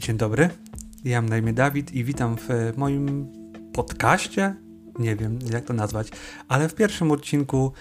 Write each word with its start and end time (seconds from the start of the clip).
Dzień 0.00 0.16
dobry, 0.16 0.48
ja 1.04 1.22
mam 1.22 1.28
na 1.28 1.38
imię 1.38 1.52
Dawid 1.52 1.92
i 1.92 2.04
witam 2.04 2.36
w 2.36 2.72
moim 2.76 3.26
podcaście, 3.72 4.54
nie 4.98 5.16
wiem 5.16 5.38
jak 5.52 5.64
to 5.64 5.74
nazwać, 5.74 6.08
ale 6.48 6.68
w 6.68 6.74
pierwszym 6.74 7.10
odcinku 7.10 7.72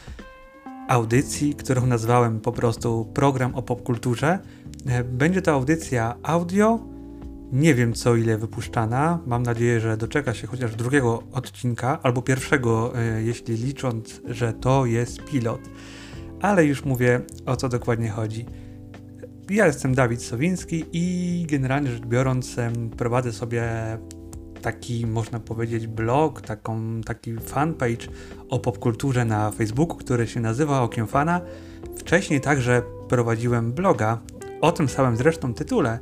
audycji, 0.88 1.56
którą 1.56 1.86
nazwałem 1.86 2.40
po 2.40 2.52
prostu 2.52 3.12
program 3.14 3.56
o 3.56 3.62
popkulturze. 3.62 4.40
Będzie 5.12 5.42
to 5.42 5.52
audycja 5.52 6.16
audio, 6.24 6.80
nie 7.52 7.76
wiem 7.76 7.94
co 7.94 8.16
ile 8.16 8.38
wypuszczana, 8.38 9.20
mam 9.26 9.44
nadzieję, 9.44 9.80
że 9.80 9.98
doczeka 9.98 10.34
się 10.34 10.48
chociaż 10.48 10.76
drugiego 10.76 11.24
odcinka, 11.32 12.00
albo 12.04 12.22
pierwszego, 12.22 13.00
e, 13.00 13.24
jeśli 13.24 13.56
licząc, 13.56 14.22
że 14.26 14.54
to 14.54 14.86
jest 14.86 15.24
pilot. 15.24 15.62
Ale 16.42 16.66
już 16.66 16.86
mówię 16.86 17.22
o 17.46 17.56
co 17.56 17.70
dokładnie 17.70 18.10
chodzi. 18.10 18.46
Ja 19.50 19.68
jestem 19.68 19.96
Dawid 19.96 20.24
Sowiński 20.24 20.86
i 20.94 21.46
generalnie 21.50 21.92
rzecz 21.92 22.06
biorąc 22.06 22.56
prowadzę 22.98 23.32
sobie 23.32 23.64
taki, 24.62 25.08
można 25.08 25.40
powiedzieć, 25.40 25.88
blog, 25.88 26.42
taką, 26.42 27.02
taki 27.02 27.36
fanpage 27.38 28.08
o 28.50 28.60
popkulturze 28.60 29.26
na 29.26 29.52
Facebooku, 29.52 29.98
który 29.98 30.28
się 30.28 30.40
nazywa 30.40 30.82
Okiem 30.82 31.08
Fana. 31.08 31.42
Wcześniej 31.98 32.42
także 32.42 32.82
prowadziłem 33.08 33.72
bloga 33.74 34.22
o 34.62 34.72
tym 34.72 34.90
samym 34.90 35.18
zresztą 35.18 35.54
tytule, 35.54 36.00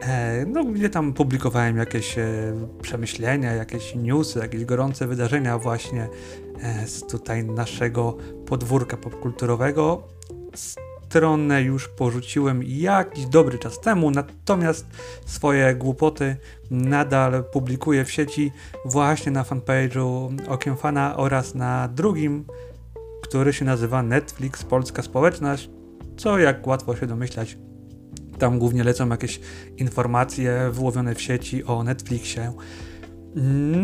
e, 0.00 0.46
no, 0.46 0.64
gdzie 0.64 0.90
tam 0.90 1.12
publikowałem 1.12 1.76
jakieś 1.76 2.18
e, 2.18 2.52
przemyślenia, 2.82 3.52
jakieś 3.52 3.94
newsy, 3.94 4.38
jakieś 4.38 4.64
gorące 4.64 5.06
wydarzenia 5.06 5.58
właśnie 5.58 6.08
e, 6.62 6.86
z 6.86 7.06
tutaj 7.06 7.44
naszego 7.44 8.16
podwórka 8.46 8.96
popkulturowego 8.96 10.02
stronę 11.08 11.62
już 11.62 11.88
porzuciłem 11.88 12.62
jakiś 12.64 13.26
dobry 13.26 13.58
czas 13.58 13.80
temu, 13.80 14.10
natomiast 14.10 14.86
swoje 15.26 15.74
głupoty 15.74 16.36
nadal 16.70 17.44
publikuję 17.52 18.04
w 18.04 18.10
sieci 18.10 18.52
właśnie 18.84 19.32
na 19.32 19.42
fanpage'u 19.42 20.36
Okiem 20.48 20.76
Fana 20.76 21.16
oraz 21.16 21.54
na 21.54 21.88
drugim, 21.88 22.44
który 23.22 23.52
się 23.52 23.64
nazywa 23.64 24.02
Netflix 24.02 24.64
Polska 24.64 25.02
Społeczność, 25.02 25.70
co 26.16 26.38
jak 26.38 26.66
łatwo 26.66 26.96
się 26.96 27.06
domyślać, 27.06 27.58
tam 28.38 28.58
głównie 28.58 28.84
lecą 28.84 29.08
jakieś 29.08 29.40
informacje 29.76 30.70
wyłowione 30.72 31.14
w 31.14 31.22
sieci 31.22 31.64
o 31.64 31.84
Netflixie. 31.84 32.52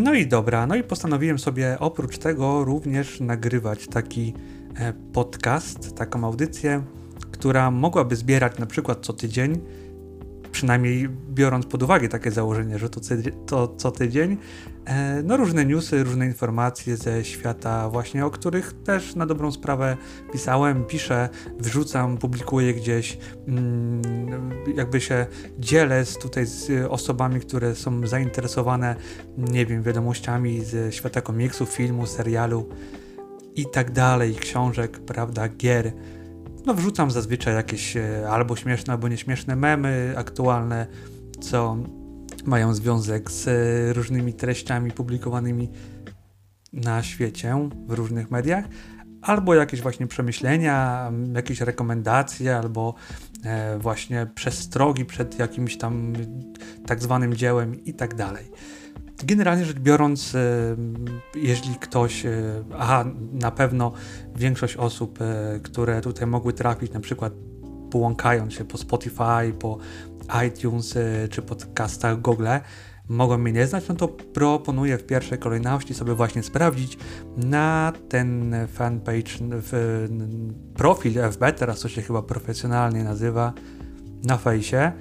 No 0.02 0.14
i 0.14 0.26
dobra, 0.26 0.66
no 0.66 0.74
i 0.74 0.82
postanowiłem 0.82 1.38
sobie 1.38 1.76
oprócz 1.80 2.18
tego 2.18 2.64
również 2.64 3.20
nagrywać 3.20 3.88
taki 3.88 4.34
e, 4.76 4.92
podcast, 5.12 5.94
taką 5.96 6.24
audycję 6.24 6.82
która 7.42 7.70
mogłaby 7.70 8.16
zbierać 8.16 8.58
na 8.58 8.66
przykład 8.66 8.98
co 9.06 9.12
tydzień, 9.12 9.60
przynajmniej 10.52 11.08
biorąc 11.08 11.66
pod 11.66 11.82
uwagę 11.82 12.08
takie 12.08 12.30
założenie, 12.30 12.78
że 12.78 12.88
to, 12.88 13.00
to 13.46 13.74
co 13.76 13.90
tydzień, 13.90 14.36
e, 14.84 15.22
no 15.22 15.36
różne 15.36 15.64
newsy, 15.64 16.04
różne 16.04 16.26
informacje 16.26 16.96
ze 16.96 17.24
świata 17.24 17.88
właśnie, 17.88 18.26
o 18.26 18.30
których 18.30 18.72
też 18.84 19.14
na 19.14 19.26
dobrą 19.26 19.52
sprawę 19.52 19.96
pisałem, 20.32 20.84
piszę, 20.84 21.28
wrzucam, 21.58 22.18
publikuję 22.18 22.74
gdzieś, 22.74 23.18
mm, 23.48 24.02
jakby 24.76 25.00
się 25.00 25.26
dzielę 25.58 26.06
z, 26.06 26.18
tutaj 26.18 26.46
z 26.46 26.86
osobami, 26.90 27.40
które 27.40 27.74
są 27.74 28.06
zainteresowane, 28.06 28.96
nie 29.38 29.66
wiem, 29.66 29.82
wiadomościami 29.82 30.64
ze 30.64 30.92
świata 30.92 31.20
komiksu, 31.20 31.66
filmu, 31.66 32.06
serialu 32.06 32.68
i 33.56 33.66
tak 33.72 33.90
dalej, 33.90 34.34
książek, 34.34 34.98
prawda, 34.98 35.48
gier 35.48 35.92
no 36.66 36.74
wrzucam 36.74 37.10
zazwyczaj 37.10 37.54
jakieś 37.54 37.96
e, 37.96 38.28
albo 38.30 38.56
śmieszne, 38.56 38.92
albo 38.92 39.08
nieśmieszne 39.08 39.56
memy 39.56 40.14
aktualne, 40.16 40.86
co 41.40 41.76
mają 42.44 42.74
związek 42.74 43.30
z 43.30 43.48
e, 43.48 43.92
różnymi 43.92 44.34
treściami 44.34 44.90
publikowanymi 44.90 45.70
na 46.72 47.02
świecie, 47.02 47.68
w 47.86 47.92
różnych 47.92 48.30
mediach, 48.30 48.64
albo 49.22 49.54
jakieś 49.54 49.80
właśnie 49.80 50.06
przemyślenia, 50.06 51.10
jakieś 51.34 51.60
rekomendacje, 51.60 52.56
albo 52.56 52.94
e, 53.44 53.78
właśnie 53.78 54.26
przestrogi 54.34 55.04
przed 55.04 55.38
jakimś 55.38 55.76
tam 55.76 56.12
tak 56.86 57.02
zwanym 57.02 57.34
dziełem 57.34 57.84
i 57.84 57.94
tak 57.94 58.14
dalej. 58.14 58.50
Generalnie 59.24 59.64
rzecz 59.64 59.78
biorąc, 59.78 60.34
e, 60.34 60.38
jeśli 61.34 61.74
ktoś, 61.74 62.26
e, 62.26 62.30
aha, 62.78 63.04
na 63.32 63.50
pewno 63.50 63.92
większość 64.36 64.76
osób, 64.76 65.18
e, 65.20 65.60
które 65.62 66.00
tutaj 66.00 66.26
mogły 66.26 66.52
trafić, 66.52 66.92
na 66.92 67.00
przykład 67.00 67.32
połąkając 67.90 68.52
się 68.52 68.64
po 68.64 68.78
Spotify, 68.78 69.52
po 69.58 69.78
iTunes 70.46 70.98
czy 71.30 71.42
podcastach 71.42 72.20
Google, 72.20 72.46
mogą 73.08 73.38
mnie 73.38 73.52
nie 73.52 73.66
znać, 73.66 73.88
no 73.88 73.94
to 73.94 74.08
proponuję 74.08 74.98
w 74.98 75.06
pierwszej 75.06 75.38
kolejności 75.38 75.94
sobie 75.94 76.14
właśnie 76.14 76.42
sprawdzić 76.42 76.98
na 77.36 77.92
ten 78.08 78.54
fanpage, 78.68 79.32
w 79.40 80.06
profil 80.74 81.12
FB, 81.30 81.52
teraz 81.56 81.80
to 81.80 81.88
się 81.88 82.02
chyba 82.02 82.22
profesjonalnie 82.22 83.04
nazywa, 83.04 83.52
na 84.24 84.36
fejsie 84.36 84.92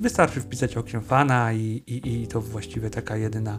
wystarczy 0.00 0.40
wpisać 0.40 0.76
okiem 0.76 1.02
fana 1.02 1.52
i, 1.52 1.82
i, 1.86 2.22
i 2.22 2.26
to 2.26 2.40
właściwie 2.40 2.90
taka 2.90 3.16
jedyna 3.16 3.58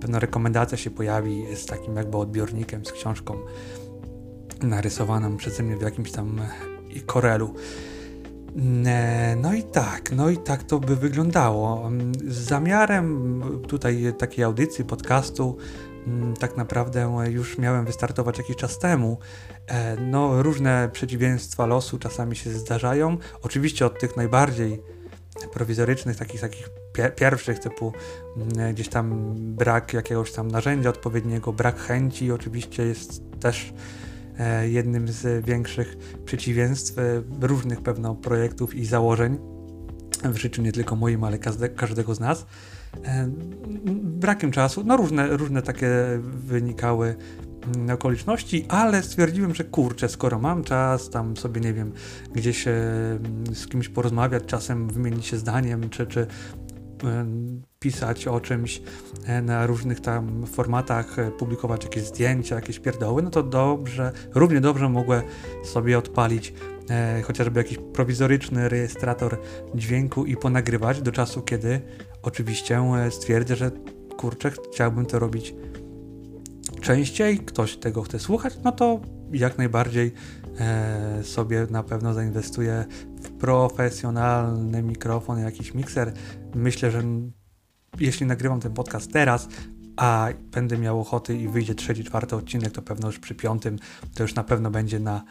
pewna 0.00 0.18
rekomendacja 0.18 0.78
się 0.78 0.90
pojawi 0.90 1.56
z 1.56 1.66
takim 1.66 1.96
jakby 1.96 2.16
odbiornikiem, 2.16 2.84
z 2.84 2.92
książką 2.92 3.36
narysowaną 4.62 5.36
przeze 5.36 5.62
mnie 5.62 5.76
w 5.76 5.82
jakimś 5.82 6.12
tam 6.12 6.40
korelu. 7.06 7.54
E, 8.86 9.36
no 9.36 9.54
i 9.54 9.62
tak, 9.62 10.12
no 10.12 10.30
i 10.30 10.36
tak 10.36 10.62
to 10.62 10.78
by 10.78 10.96
wyglądało. 10.96 11.90
Z 12.28 12.38
zamiarem 12.38 13.42
tutaj 13.68 14.14
takiej 14.18 14.44
audycji, 14.44 14.84
podcastu, 14.84 15.56
mm, 16.06 16.34
tak 16.36 16.56
naprawdę 16.56 17.24
już 17.30 17.58
miałem 17.58 17.84
wystartować 17.84 18.38
jakiś 18.38 18.56
czas 18.56 18.78
temu. 18.78 19.18
E, 19.66 19.96
no, 19.96 20.42
różne 20.42 20.88
przeciwieństwa 20.92 21.66
losu 21.66 21.98
czasami 21.98 22.36
się 22.36 22.50
zdarzają. 22.50 23.16
Oczywiście 23.42 23.86
od 23.86 24.00
tych 24.00 24.16
najbardziej 24.16 24.82
prowizorycznych, 25.48 26.16
takich 26.16 26.40
takich 26.40 26.70
pierwszych, 27.16 27.58
typu 27.58 27.92
mm, 28.36 28.74
gdzieś 28.74 28.88
tam 28.88 29.34
brak 29.36 29.92
jakiegoś 29.94 30.32
tam 30.32 30.48
narzędzia 30.48 30.88
odpowiedniego, 30.88 31.52
brak 31.52 31.78
chęci 31.78 32.32
oczywiście 32.32 32.82
jest 32.82 33.22
też 33.40 33.72
e, 34.38 34.68
jednym 34.68 35.08
z 35.08 35.44
większych 35.44 35.96
przeciwieństw 36.24 36.98
e, 36.98 37.02
różnych 37.40 37.82
pewno 37.82 38.14
projektów 38.14 38.74
i 38.74 38.86
założeń 38.86 39.38
w 40.24 40.36
życiu 40.36 40.62
nie 40.62 40.72
tylko 40.72 40.96
moim, 40.96 41.24
ale 41.24 41.38
każdego 41.76 42.14
z 42.14 42.20
nas. 42.20 42.46
E, 43.04 43.28
brakiem 44.02 44.50
czasu, 44.50 44.84
no 44.84 44.96
różne, 44.96 45.36
różne 45.36 45.62
takie 45.62 45.88
wynikały 46.22 47.16
okoliczności, 47.94 48.66
ale 48.68 49.02
stwierdziłem, 49.02 49.54
że 49.54 49.64
kurczę, 49.64 50.08
skoro 50.08 50.38
mam 50.38 50.64
czas, 50.64 51.10
tam 51.10 51.36
sobie, 51.36 51.60
nie 51.60 51.72
wiem, 51.72 51.92
gdzieś 52.32 52.68
e, 52.68 52.72
z 53.52 53.66
kimś 53.66 53.88
porozmawiać, 53.88 54.42
czasem 54.46 54.88
wymienić 54.88 55.26
się 55.26 55.36
zdaniem, 55.36 55.90
czy, 55.90 56.06
czy 56.06 56.20
e, 56.20 57.26
pisać 57.78 58.26
o 58.26 58.40
czymś 58.40 58.82
e, 59.24 59.42
na 59.42 59.66
różnych 59.66 60.00
tam 60.00 60.46
formatach, 60.46 61.16
publikować 61.38 61.84
jakieś 61.84 62.02
zdjęcia, 62.04 62.54
jakieś 62.54 62.78
pierdoły, 62.78 63.22
no 63.22 63.30
to 63.30 63.42
dobrze, 63.42 64.12
równie 64.34 64.60
dobrze 64.60 64.88
mogę 64.88 65.22
sobie 65.64 65.98
odpalić 65.98 66.54
chociażby 67.24 67.60
jakiś 67.60 67.78
prowizoryczny 67.92 68.68
rejestrator 68.68 69.38
dźwięku 69.74 70.24
i 70.24 70.36
ponagrywać 70.36 71.02
do 71.02 71.12
czasu, 71.12 71.42
kiedy 71.42 71.80
oczywiście 72.22 72.82
stwierdzę, 73.10 73.56
że 73.56 73.70
kurczę, 74.16 74.50
chciałbym 74.72 75.06
to 75.06 75.18
robić 75.18 75.54
częściej, 76.80 77.38
ktoś 77.38 77.76
tego 77.76 78.02
chce 78.02 78.18
słuchać, 78.18 78.58
no 78.64 78.72
to 78.72 79.00
jak 79.32 79.58
najbardziej 79.58 80.12
e, 80.58 81.24
sobie 81.24 81.66
na 81.70 81.82
pewno 81.82 82.14
zainwestuję 82.14 82.84
w 83.22 83.30
profesjonalny 83.30 84.82
mikrofon, 84.82 85.38
jakiś 85.38 85.74
mikser. 85.74 86.12
Myślę, 86.54 86.90
że 86.90 87.02
jeśli 88.00 88.26
nagrywam 88.26 88.60
ten 88.60 88.72
podcast 88.72 89.12
teraz, 89.12 89.48
a 89.96 90.28
będę 90.52 90.78
miał 90.78 91.00
ochoty 91.00 91.36
i 91.36 91.48
wyjdzie 91.48 91.74
trzeci, 91.74 92.04
czwarty 92.04 92.36
odcinek, 92.36 92.72
to 92.72 92.82
pewno 92.82 93.08
już 93.08 93.18
przy 93.18 93.34
piątym 93.34 93.78
to 94.14 94.22
już 94.22 94.34
na 94.34 94.44
pewno 94.44 94.70
będzie 94.70 95.00
na 95.00 95.24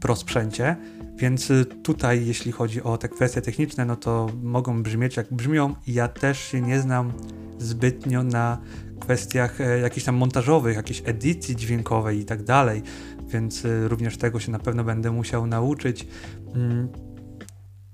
prosprzęcie. 0.00 0.76
Więc 1.16 1.52
tutaj, 1.82 2.26
jeśli 2.26 2.52
chodzi 2.52 2.82
o 2.82 2.98
te 2.98 3.08
kwestie 3.08 3.42
techniczne, 3.42 3.84
no 3.84 3.96
to 3.96 4.30
mogą 4.42 4.82
brzmieć 4.82 5.16
jak 5.16 5.34
brzmią. 5.34 5.74
Ja 5.86 6.08
też 6.08 6.38
się 6.38 6.60
nie 6.60 6.80
znam 6.80 7.12
zbytnio 7.58 8.22
na 8.22 8.58
kwestiach 9.00 9.60
e, 9.60 9.78
jakichś 9.78 10.06
tam 10.06 10.14
montażowych, 10.16 10.76
jakiejś 10.76 11.02
edycji 11.04 11.56
dźwiękowej 11.56 12.18
i 12.18 12.24
tak 12.24 12.42
dalej, 12.42 12.82
więc 13.28 13.64
e, 13.64 13.88
również 13.88 14.18
tego 14.18 14.40
się 14.40 14.52
na 14.52 14.58
pewno 14.58 14.84
będę 14.84 15.10
musiał 15.10 15.46
nauczyć. 15.46 16.06
Mm, 16.54 16.88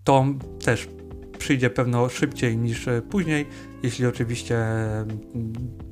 to 0.04 0.26
też 0.64 0.88
przyjdzie 1.38 1.70
pewno 1.70 2.08
szybciej 2.08 2.56
niż 2.56 2.88
e, 2.88 3.02
później, 3.02 3.46
jeśli 3.82 4.06
oczywiście 4.06 4.64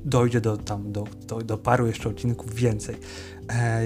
dojdzie 0.05 0.41
do, 0.41 0.57
tam, 0.57 0.91
do, 0.91 1.03
do, 1.27 1.41
do 1.41 1.57
paru 1.57 1.87
jeszcze 1.87 2.09
odcinków 2.09 2.55
więcej. 2.55 2.95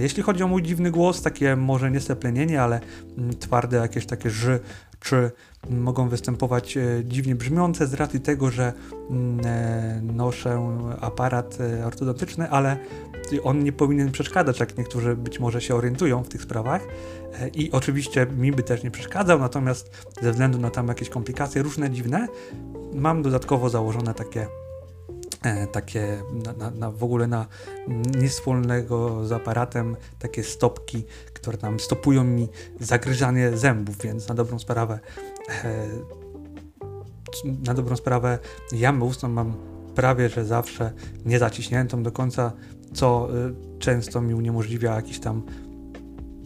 Jeśli 0.01 0.23
chodzi 0.23 0.43
o 0.43 0.47
mój 0.47 0.63
dziwny 0.63 0.91
głos, 0.91 1.21
takie 1.21 1.55
może 1.55 1.91
nie 1.91 1.99
steplenienie, 1.99 2.61
ale 2.61 2.79
mm, 3.17 3.37
twarde 3.37 3.77
jakieś 3.77 4.05
takie 4.05 4.29
ży, 4.29 4.59
czy 5.05 5.31
mogą 5.69 6.09
występować 6.09 6.77
e, 6.77 6.83
dziwnie 7.03 7.35
brzmiące 7.35 7.87
z 7.87 7.93
racji 7.93 8.19
tego, 8.19 8.51
że 8.51 8.73
mm, 9.09 9.45
e, 9.45 10.01
noszę 10.03 10.77
aparat 11.01 11.57
ortodontyczny, 11.85 12.49
ale 12.49 12.77
on 13.43 13.63
nie 13.63 13.71
powinien 13.71 14.11
przeszkadzać, 14.11 14.59
jak 14.59 14.77
niektórzy 14.77 15.15
być 15.15 15.39
może 15.39 15.61
się 15.61 15.75
orientują 15.75 16.23
w 16.23 16.29
tych 16.29 16.41
sprawach. 16.41 16.81
I 17.53 17.71
oczywiście 17.71 18.27
mi 18.37 18.51
by 18.51 18.63
też 18.63 18.83
nie 18.83 18.91
przeszkadzał, 18.91 19.39
natomiast 19.39 20.05
ze 20.21 20.31
względu 20.31 20.59
na 20.59 20.69
tam 20.69 20.87
jakieś 20.87 21.09
komplikacje 21.09 21.63
różne 21.63 21.89
dziwne, 21.89 22.27
mam 22.93 23.21
dodatkowo 23.21 23.69
założone 23.69 24.13
takie 24.13 24.47
E, 24.64 24.64
takie 25.71 26.21
na, 26.57 26.71
na, 26.71 26.91
w 26.91 27.03
ogóle 27.03 27.27
na 27.27 27.45
nic 28.19 28.31
wspólnego 28.31 29.27
z 29.27 29.31
aparatem 29.31 29.95
takie 30.19 30.43
stopki, 30.43 31.03
które 31.33 31.57
tam 31.57 31.79
stopują 31.79 32.23
mi 32.23 32.47
zagryzanie 32.79 33.57
zębów, 33.57 33.97
więc 34.01 34.27
na 34.27 34.35
dobrą 34.35 34.59
sprawę 34.59 34.99
e, 35.63 35.87
na 37.65 37.73
dobrą 37.73 37.95
sprawę 37.95 38.39
jamę 38.71 39.05
ustną 39.05 39.29
mam 39.29 39.53
prawie, 39.95 40.29
że 40.29 40.45
zawsze 40.45 40.91
nie 41.25 41.39
zaciśniętą 41.39 42.03
do 42.03 42.11
końca, 42.11 42.51
co 42.93 43.29
e, 43.29 43.53
często 43.79 44.21
mi 44.21 44.33
uniemożliwia 44.33 44.95
jakiś 44.95 45.19
tam 45.19 45.43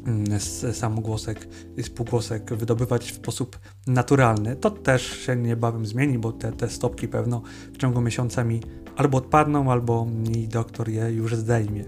Mm, 0.10 0.40
samogłosek 0.74 1.48
spółgłosek 1.82 2.54
wydobywać 2.54 3.12
w 3.12 3.16
sposób 3.16 3.60
naturalny. 3.88 4.56
To 4.56 4.72
też 4.72 5.08
się 5.20 5.36
niebawem 5.36 5.86
zmieni, 5.86 6.20
bo 6.20 6.32
te, 6.32 6.52
te 6.52 6.70
stopki 6.70 7.08
pewno 7.08 7.42
w 7.74 7.78
ciągu 7.78 8.02
miesiąca 8.02 8.44
mi 8.44 8.62
albo 9.00 9.18
odpadną, 9.18 9.72
albo 9.72 10.06
mi 10.06 10.48
doktor 10.48 10.90
je 10.90 11.12
już 11.12 11.36
zdejmie. 11.36 11.86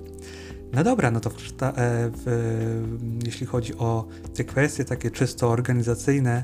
No 0.74 0.84
dobra, 0.84 1.12
no 1.12 1.20
to 1.20 1.30
w, 1.30 1.36
e, 1.36 1.72
w, 2.14 2.98
jeśli 3.26 3.46
chodzi 3.46 3.78
o 3.78 4.08
te 4.36 4.44
kwestie 4.44 4.86
takie 4.86 5.12
czysto 5.12 5.50
organizacyjne, 5.50 6.44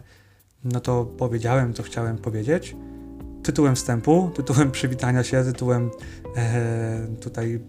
no 0.64 0.80
to 0.80 1.06
powiedziałem, 1.06 1.74
co 1.74 1.84
chciałem 1.84 2.18
powiedzieć. 2.18 2.76
Tytułem 3.44 3.76
wstępu, 3.76 4.32
tytułem 4.36 4.72
przywitania 4.72 5.24
się, 5.24 5.44
tytułem 5.44 5.90
e, 6.36 7.08
tutaj 7.22 7.60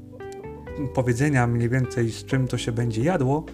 powiedzenia 0.95 1.47
mniej 1.47 1.69
więcej 1.69 2.11
z 2.11 2.25
czym 2.25 2.49
to 2.49 2.59
się 2.59 2.73
będzie 2.73 3.03
jadło. 3.03 3.45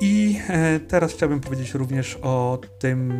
I 0.00 0.38
e, 0.48 0.80
teraz 0.80 1.12
chciałbym 1.12 1.40
powiedzieć 1.40 1.74
również 1.74 2.18
o 2.22 2.58
tym, 2.78 3.12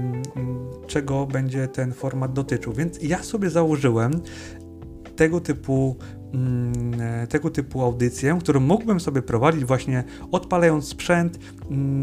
czego 0.86 1.26
będzie 1.26 1.68
ten 1.68 1.92
format 1.92 2.32
dotyczył. 2.32 2.72
Więc 2.72 3.02
ja 3.02 3.22
sobie 3.22 3.50
założyłem 3.50 4.22
tego 5.18 5.40
typu, 5.40 5.96
e, 7.00 7.26
tego 7.26 7.50
typu 7.50 7.82
audycję, 7.82 8.38
którą 8.40 8.60
mógłbym 8.60 9.00
sobie 9.00 9.22
prowadzić 9.22 9.64
właśnie 9.64 10.04
odpalając 10.32 10.88
sprzęt, 10.88 11.38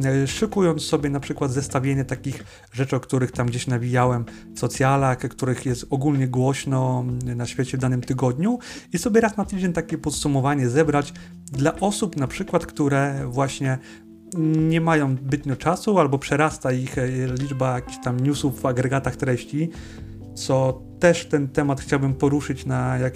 e, 0.06 0.28
szykując 0.28 0.82
sobie 0.82 1.10
na 1.10 1.20
przykład 1.20 1.52
zestawienie 1.52 2.06
takich 2.06 2.44
rzeczy, 2.72 2.96
o 2.96 3.00
których 3.00 3.32
tam 3.32 3.48
gdzieś 3.48 3.68
nawijałem 3.68 4.26
w 4.56 4.60
socjalach, 4.60 5.18
których 5.18 5.66
jest 5.66 5.86
ogólnie 5.90 6.28
głośno 6.28 7.06
na 7.36 7.46
świecie 7.46 7.78
w 7.78 7.82
danym 7.82 8.02
tygodniu 8.02 8.60
i 8.94 8.98
sobie 8.98 9.22
raz 9.22 9.38
na 9.38 9.46
tydzień 9.46 9.74
takie 9.74 9.98
podsumowanie 9.98 10.70
zebrać 10.70 11.14
dla 11.52 11.80
osób 11.80 12.18
na 12.18 12.28
przykład, 12.28 12.66
które 12.66 13.28
właśnie 13.28 13.78
nie 14.70 14.82
mają 14.82 15.16
zbytnio 15.16 15.56
czasu, 15.56 16.00
albo 16.00 16.20
przerasta 16.20 16.72
ich 16.72 16.98
e, 16.98 17.08
liczba 17.40 17.76
jakichś 17.76 17.98
tam 18.04 18.20
newsów 18.20 18.62
w 18.62 18.66
agregatach 18.66 19.16
treści, 19.16 19.70
co 20.36 20.82
też 21.06 21.25
ten 21.25 21.48
temat 21.48 21.81
chciałbym 21.81 22.13
poruszyć 22.13 22.66
na 22.66 22.98
e, 22.98 23.10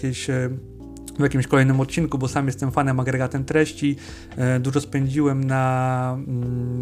w 1.19 1.21
jakimś 1.21 1.47
kolejnym 1.47 1.79
odcinku, 1.79 2.17
bo 2.17 2.27
sam 2.27 2.47
jestem 2.47 2.71
fanem 2.71 2.99
agregatem 2.99 3.45
treści. 3.45 3.95
E, 4.37 4.59
dużo 4.59 4.81
spędziłem 4.81 5.43
na, 5.43 6.17
mm, 6.27 6.79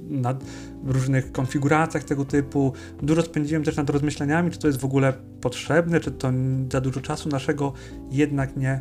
na 0.00 0.38
różnych 0.84 1.32
konfiguracjach 1.32 2.04
tego 2.04 2.24
typu. 2.24 2.72
Dużo 3.02 3.22
spędziłem 3.22 3.64
też 3.64 3.76
nad 3.76 3.90
rozmyśleniami, 3.90 4.50
czy 4.50 4.58
to 4.58 4.66
jest 4.66 4.80
w 4.80 4.84
ogóle 4.84 5.12
potrzebne, 5.40 6.00
czy 6.00 6.10
to 6.10 6.32
za 6.72 6.80
dużo 6.80 7.00
czasu 7.00 7.28
naszego 7.28 7.72
jednak 8.10 8.56
nie 8.56 8.80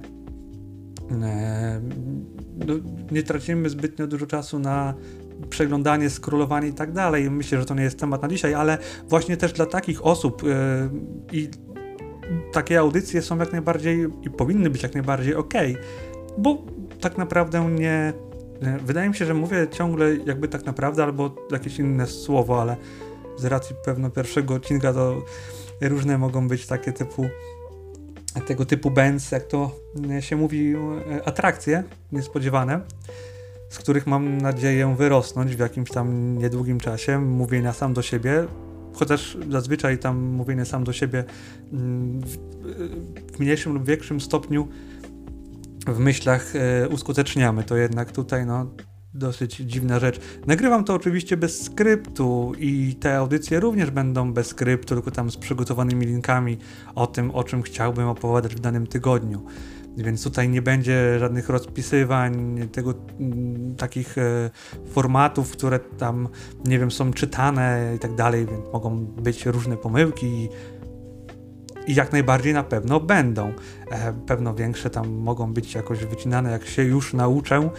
no, 2.68 2.74
nie 3.12 3.24
tracimy 3.24 3.69
zbytnio 3.69 4.07
dużo 4.07 4.27
czasu 4.27 4.60
na 4.60 4.94
przeglądanie, 5.50 6.09
scrollowanie 6.09 6.68
i 6.68 6.74
tak 6.74 6.91
dalej. 6.91 7.31
Myślę, 7.31 7.59
że 7.59 7.65
to 7.65 7.75
nie 7.75 7.83
jest 7.83 8.00
temat 8.00 8.21
na 8.21 8.27
dzisiaj, 8.27 8.53
ale 8.53 8.77
właśnie 9.07 9.38
też 9.38 9.53
dla 9.53 9.65
takich 9.65 10.06
osób 10.06 10.44
yy, 10.44 10.51
i 11.31 11.50
takie 12.51 12.80
audycje 12.80 13.21
są 13.21 13.38
jak 13.38 13.51
najbardziej 13.51 14.07
i 14.24 14.30
powinny 14.30 14.69
być 14.69 14.83
jak 14.83 14.94
najbardziej 14.94 15.36
ok, 15.36 15.53
bo 16.38 16.57
tak 17.01 17.18
naprawdę 17.18 17.69
nie. 17.71 18.13
Wydaje 18.86 19.09
mi 19.09 19.15
się, 19.15 19.25
że 19.25 19.33
mówię 19.33 19.68
ciągle 19.71 20.15
jakby 20.15 20.47
tak 20.47 20.65
naprawdę 20.65 21.03
albo 21.03 21.36
jakieś 21.51 21.80
inne 21.80 22.07
słowo, 22.07 22.62
ale 22.62 22.77
z 23.38 23.45
racji 23.45 23.75
pewno 23.85 24.09
pierwszego 24.09 24.53
odcinka 24.53 24.94
to 24.94 25.21
różne 25.81 26.18
mogą 26.18 26.47
być 26.47 26.68
takie 26.68 26.94
typu 26.94 27.25
tego 28.47 28.65
typu 28.65 28.92
bands, 28.92 29.31
jak 29.31 29.44
to 29.44 29.71
e, 30.12 30.21
się 30.21 30.35
mówi, 30.35 30.74
e, 31.12 31.27
atrakcje 31.27 31.83
niespodziewane, 32.12 32.80
z 33.69 33.77
których 33.77 34.07
mam 34.07 34.38
nadzieję 34.38 34.95
wyrosnąć 34.98 35.56
w 35.56 35.60
jakimś 35.60 35.89
tam 35.89 36.38
niedługim 36.38 36.80
czasie, 36.80 37.19
mówienia 37.19 37.74
sam 37.74 37.94
do 37.94 38.01
siebie, 38.01 38.45
chociaż 38.94 39.38
zazwyczaj 39.50 39.98
tam 39.98 40.18
mówienie 40.18 40.66
sam 40.66 40.83
do 40.83 40.94
siebie 40.94 41.24
mm, 41.74 42.21
w 43.33 43.39
mniejszym 43.39 43.74
lub 43.74 43.86
większym 43.86 44.21
stopniu 44.21 44.68
w 45.88 46.00
myślach 46.00 46.54
e, 46.56 46.89
uskuteczniamy. 46.89 47.63
To 47.63 47.77
jednak 47.77 48.12
tutaj 48.12 48.45
no, 48.45 48.66
dosyć 49.13 49.56
dziwna 49.56 50.00
rzecz. 50.00 50.19
Nagrywam 50.48 50.83
to 50.83 50.94
oczywiście 50.94 51.38
bez 51.38 51.63
skryptu 51.63 52.54
i 52.60 52.95
te 53.00 53.18
audycje 53.18 53.60
również 53.60 53.92
będą 53.92 54.33
bez 54.33 54.48
skryptu, 54.48 54.95
tylko 54.95 55.12
tam 55.12 55.31
z 55.31 55.38
przygotowanymi 55.38 56.06
linkami 56.06 56.57
o 56.95 57.07
tym, 57.07 57.31
o 57.31 57.44
czym 57.44 57.62
chciałbym 57.62 58.07
opowiadać 58.07 58.56
w 58.56 58.60
danym 58.60 58.88
tygodniu. 58.88 59.45
Więc 59.97 60.24
tutaj 60.24 60.50
nie 60.50 60.62
będzie 60.62 61.19
żadnych 61.19 61.50
rozpisywań, 61.50 62.59
tego, 62.71 62.94
m, 63.19 63.75
takich 63.77 64.18
e, 64.18 64.50
formatów, 64.86 65.51
które 65.51 65.80
tam, 65.80 66.27
nie 66.65 66.80
wiem, 66.80 66.91
są 66.91 67.13
czytane 67.13 67.94
i 67.95 68.00
tak 68.00 68.15
dalej, 68.15 68.45
więc 68.45 68.74
mogą 68.74 69.06
być 69.06 69.45
różne 69.45 69.77
pomyłki 69.77 70.50
i 71.88 71.95
jak 71.95 72.12
najbardziej 72.12 72.53
na 72.53 72.63
pewno 72.63 73.00
będą. 73.00 73.53
E, 73.91 74.13
pewno 74.13 74.56
większe 74.56 74.89
tam 74.89 75.09
mogą 75.09 75.53
być 75.53 75.75
jakoś 75.75 76.06
wycinane, 76.06 76.51
jak 76.51 76.65
się 76.65 76.83
już 76.83 77.13
nauczę, 77.13 77.69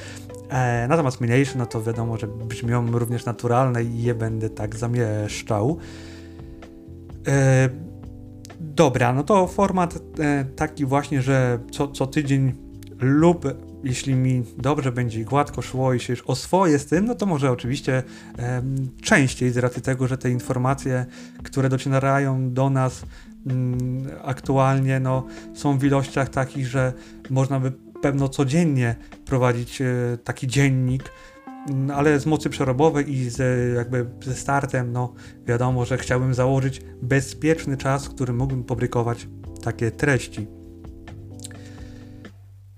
E, 0.51 0.89
natomiast 0.89 1.21
mniejsze, 1.21 1.59
no 1.59 1.67
to 1.67 1.83
wiadomo, 1.83 2.17
że 2.17 2.27
brzmią 2.27 2.99
również 2.99 3.25
naturalne 3.25 3.85
i 3.85 4.03
je 4.03 4.15
będę 4.15 4.51
tak 4.51 4.77
zamieszczał. 4.77 5.79
E, 7.29 7.69
dobra, 8.81 9.13
no 9.13 9.23
to 9.23 9.47
format 9.47 9.99
e, 10.19 10.45
taki 10.45 10.87
właśnie, 10.87 11.23
że 11.23 11.59
co, 11.71 11.89
co 11.89 12.07
tydzień 12.07 12.53
lub 13.01 13.45
jeśli 13.85 14.15
mi 14.15 14.43
dobrze 14.59 14.93
będzie 14.93 15.25
gładko 15.25 15.63
szło 15.63 15.95
i 15.95 16.01
się 16.01 16.13
już 16.13 16.23
oswoję 16.23 16.79
z 16.79 16.87
tym, 16.87 17.05
no 17.05 17.15
to 17.15 17.27
może 17.27 17.51
oczywiście 17.51 18.03
e, 18.39 18.63
częściej 19.03 19.51
z 19.51 19.57
racji 19.57 19.83
tego, 19.83 20.07
że 20.07 20.19
te 20.19 20.31
informacje, 20.31 21.07
które 21.43 21.69
docierają 21.69 22.53
do 22.53 22.71
nas 22.71 23.03
mm, 23.47 24.09
aktualnie, 24.25 25.01
no, 25.01 25.27
są 25.55 25.79
w 25.79 25.85
ilościach 25.85 26.29
takich, 26.29 26.67
że 26.67 26.93
można 27.31 27.61
by 27.61 27.73
pewno 28.03 28.29
codziennie 28.29 28.97
prowadzić 29.27 29.81
e, 29.81 29.87
taki 30.25 30.47
dziennik, 30.47 31.05
ale 31.95 32.21
z 32.21 32.27
mocy 32.27 32.51
przerobowej 32.51 33.13
i 33.13 33.31
z, 33.31 33.39
jakby 33.77 34.07
ze 34.25 34.35
startem, 34.35 34.93
no 34.93 35.13
wiadomo, 35.47 35.85
że 35.85 35.99
chciałbym 35.99 36.35
założyć 36.35 36.83
bezpieczny 37.03 37.77
czas, 37.77 38.07
w 38.07 38.15
którym 38.15 38.37
mógłbym 38.37 38.65
publikować 38.65 39.29
takie 39.63 39.91
treści. 39.91 40.47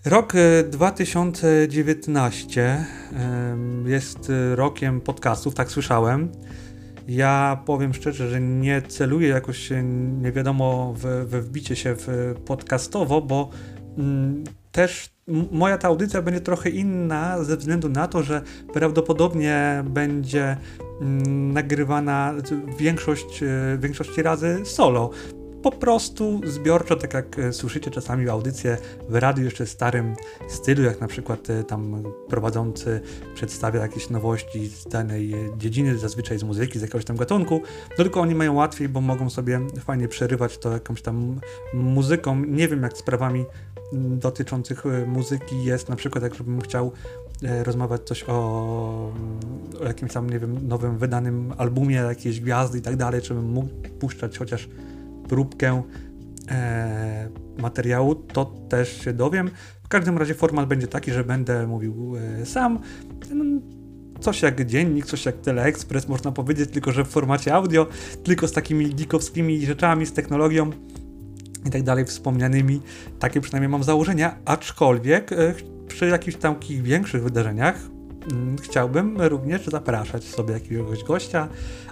Rok 0.04 0.32
2019 0.70 2.62
e, 2.62 2.86
jest 3.86 4.32
rokiem 4.54 5.00
podcastów, 5.00 5.54
tak 5.54 5.70
słyszałem. 5.70 6.32
Ja 7.08 7.62
powiem 7.66 7.94
szczerze, 7.94 8.30
że 8.30 8.40
nie 8.40 8.82
celuję 8.82 9.28
jakoś 9.28 9.70
nie 10.20 10.32
wiadomo 10.32 10.94
we 11.24 11.40
wbicie 11.40 11.76
się 11.76 11.94
w 11.98 12.34
podcastowo, 12.46 13.22
bo 13.22 13.50
mm, 13.98 14.44
też 14.72 15.11
moja 15.28 15.78
ta 15.78 15.88
audycja 15.88 16.22
będzie 16.22 16.40
trochę 16.40 16.70
inna 16.70 17.44
ze 17.44 17.56
względu 17.56 17.88
na 17.88 18.08
to, 18.08 18.22
że 18.22 18.42
prawdopodobnie 18.72 19.84
będzie 19.86 20.56
mm, 21.00 21.52
nagrywana 21.52 22.34
większość, 22.78 23.42
e, 23.42 23.78
większości 23.78 24.22
razy 24.22 24.60
solo. 24.64 25.10
Po 25.62 25.70
prostu 25.70 26.40
zbiorczo, 26.44 26.96
tak 26.96 27.14
jak 27.14 27.38
e, 27.38 27.52
słyszycie 27.52 27.90
czasami 27.90 28.28
audycje 28.28 28.76
w 29.08 29.14
radiu 29.14 29.44
jeszcze 29.44 29.66
starym 29.66 30.14
stylu, 30.48 30.82
jak 30.82 31.00
na 31.00 31.06
przykład 31.06 31.50
e, 31.50 31.64
tam 31.64 32.02
prowadzący 32.28 33.00
przedstawia 33.34 33.80
jakieś 33.80 34.10
nowości 34.10 34.68
z 34.68 34.84
danej 34.84 35.34
dziedziny, 35.56 35.98
zazwyczaj 35.98 36.38
z 36.38 36.42
muzyki, 36.42 36.78
z 36.78 36.82
jakiegoś 36.82 37.04
tam 37.04 37.16
gatunku, 37.16 37.62
no 37.90 37.96
tylko 37.96 38.20
oni 38.20 38.34
mają 38.34 38.54
łatwiej, 38.54 38.88
bo 38.88 39.00
mogą 39.00 39.30
sobie 39.30 39.60
fajnie 39.80 40.08
przerywać 40.08 40.58
to 40.58 40.72
jakąś 40.72 41.02
tam 41.02 41.40
muzyką. 41.74 42.44
Nie 42.44 42.68
wiem 42.68 42.82
jak 42.82 42.98
z 42.98 43.02
prawami 43.02 43.44
dotyczących 43.92 44.84
muzyki 45.06 45.64
jest 45.64 45.88
na 45.88 45.96
przykład, 45.96 46.24
jak 46.24 46.32
chciał 46.64 46.92
rozmawiać 47.64 48.02
coś 48.02 48.24
o, 48.24 48.32
o 49.80 49.84
jakimś 49.84 50.12
tam, 50.12 50.30
nie 50.30 50.38
wiem, 50.38 50.68
nowym 50.68 50.98
wydanym 50.98 51.52
albumie, 51.58 51.96
jakiejś 51.96 52.40
gwiazdy 52.40 52.78
i 52.78 52.82
tak 52.82 52.96
dalej, 52.96 53.22
czy 53.22 53.34
bym 53.34 53.52
mógł 53.52 53.68
puszczać 54.00 54.38
chociaż 54.38 54.68
próbkę 55.28 55.82
e, 56.50 57.28
materiału, 57.58 58.14
to 58.14 58.44
też 58.44 59.00
się 59.00 59.12
dowiem. 59.12 59.50
W 59.84 59.88
każdym 59.88 60.18
razie 60.18 60.34
format 60.34 60.68
będzie 60.68 60.86
taki, 60.86 61.12
że 61.12 61.24
będę 61.24 61.66
mówił 61.66 62.14
e, 62.40 62.46
sam. 62.46 62.78
No, 63.34 63.44
coś 64.20 64.42
jak 64.42 64.66
dziennik, 64.66 65.06
coś 65.06 65.26
jak 65.26 65.36
Teleexpress, 65.36 66.08
można 66.08 66.32
powiedzieć, 66.32 66.70
tylko 66.70 66.92
że 66.92 67.04
w 67.04 67.08
formacie 67.08 67.54
audio, 67.54 67.86
tylko 68.24 68.48
z 68.48 68.52
takimi 68.52 68.94
dikowskimi 68.94 69.66
rzeczami, 69.66 70.06
z 70.06 70.12
technologią 70.12 70.70
i 71.66 71.70
tak 71.70 71.82
dalej 71.82 72.04
wspomnianymi. 72.04 72.80
Takie 73.18 73.40
przynajmniej 73.40 73.68
mam 73.68 73.84
założenia, 73.84 74.38
aczkolwiek 74.44 75.32
e, 75.32 75.54
przy 75.88 76.06
jakichś 76.06 76.36
takich 76.36 76.82
większych 76.82 77.22
wydarzeniach 77.22 77.76
mm, 78.32 78.56
chciałbym 78.58 79.20
również 79.20 79.66
zapraszać 79.66 80.24
sobie 80.24 80.54
jakiegoś 80.54 81.04
gościa 81.04 81.48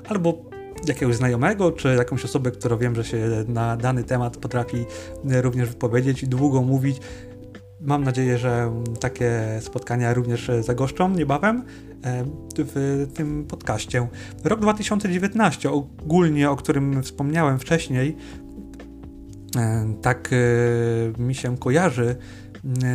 albo 0.09 0.51
jakiegoś 0.87 1.17
znajomego, 1.17 1.73
czy 1.73 1.89
jakąś 1.89 2.25
osobę, 2.25 2.51
która 2.51 2.77
wiem, 2.77 2.95
że 2.95 3.05
się 3.05 3.45
na 3.49 3.77
dany 3.77 4.05
temat 4.05 4.37
potrafi 4.37 4.85
również 5.25 5.69
wypowiedzieć 5.69 6.23
i 6.23 6.29
długo 6.29 6.63
mówić. 6.63 7.01
Mam 7.81 8.05
nadzieję, 8.05 8.39
że 8.39 8.73
takie 9.01 9.59
spotkania 9.61 10.15
również 10.15 10.51
zagoszczą 10.61 11.11
niebawem 11.11 11.65
e, 12.05 12.25
w 12.59 13.07
tym 13.15 13.45
podcaście. 13.45 14.09
Rok 14.45 14.61
2019, 14.61 15.71
ogólnie 15.71 16.51
o 16.51 16.57
którym 16.57 17.03
wspomniałem 17.03 17.59
wcześniej, 17.59 18.09
e, 18.09 18.50
tak 20.03 20.31
e, 20.33 21.23
mi 21.23 21.35
się 21.35 21.59
kojarzy 21.59 22.17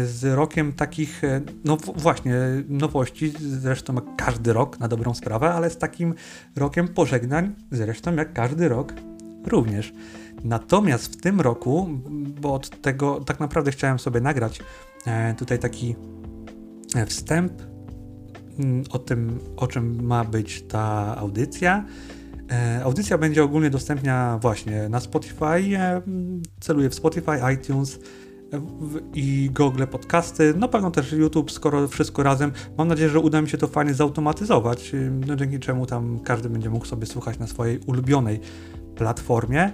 z 0.05 0.35
rokiem 0.35 0.73
takich, 0.73 1.23
e, 1.23 1.41
no 1.65 1.77
właśnie, 1.77 2.35
nowości, 2.69 3.33
zresztą 3.39 3.95
jak 3.95 4.03
każdy 4.17 4.53
rok 4.53 4.79
na 4.79 4.87
dobrą 4.87 5.13
sprawę, 5.13 5.53
ale 5.53 5.69
z 5.69 5.77
takim 5.77 6.13
rokiem 6.55 6.87
pożegnań, 6.87 7.55
zresztą 7.71 8.15
jak 8.15 8.33
każdy 8.33 8.69
rok 8.69 8.93
również. 9.45 9.93
Natomiast 10.43 11.13
w 11.13 11.21
tym 11.21 11.41
roku, 11.41 11.89
bo 12.41 12.53
od 12.53 12.81
tego 12.81 13.19
tak 13.19 13.39
naprawdę 13.39 13.71
chciałem 13.71 13.99
sobie 13.99 14.21
nagrać 14.21 14.59
e, 15.05 15.33
tutaj 15.33 15.59
taki 15.59 15.95
e, 16.95 17.05
wstęp 17.05 17.53
mm, 18.59 18.83
o 18.89 18.99
tym, 18.99 19.39
o 19.57 19.67
czym 19.67 20.05
ma 20.05 20.23
być 20.23 20.63
ta 20.67 21.17
audycja. 21.17 21.85
Audycja 22.83 23.17
będzie 23.17 23.43
ogólnie 23.43 23.69
dostępna 23.69 24.37
właśnie 24.41 24.89
na 24.89 24.99
Spotify, 24.99 25.79
celuję 26.59 26.89
w 26.89 26.95
Spotify, 26.95 27.53
iTunes, 27.53 27.99
i 29.13 29.49
Google 29.53 29.83
Podcasty, 29.91 30.53
no 30.57 30.67
pewno 30.67 30.91
też 30.91 31.11
YouTube, 31.11 31.51
skoro 31.51 31.87
wszystko 31.87 32.23
razem. 32.23 32.51
Mam 32.77 32.87
nadzieję, 32.87 33.09
że 33.09 33.19
uda 33.19 33.41
mi 33.41 33.49
się 33.49 33.57
to 33.57 33.67
fajnie 33.67 33.93
zautomatyzować, 33.93 34.91
no 35.27 35.35
dzięki 35.35 35.59
czemu 35.59 35.85
tam 35.85 36.19
każdy 36.19 36.49
będzie 36.49 36.69
mógł 36.69 36.85
sobie 36.85 37.05
słuchać 37.05 37.39
na 37.39 37.47
swojej 37.47 37.79
ulubionej 37.79 38.39
platformie. 38.95 39.71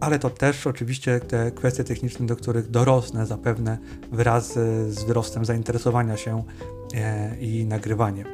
Ale 0.00 0.18
to 0.18 0.30
też 0.30 0.66
oczywiście 0.66 1.20
te 1.20 1.50
kwestie 1.50 1.84
techniczne, 1.84 2.26
do 2.26 2.36
których 2.36 2.70
dorosnę 2.70 3.26
zapewne 3.26 3.78
wraz 4.12 4.52
z 4.52 4.88
wzrostem 4.88 5.44
zainteresowania 5.44 6.16
się 6.16 6.42
e, 6.94 7.36
i 7.40 7.64
nagrywaniem. 7.66 8.26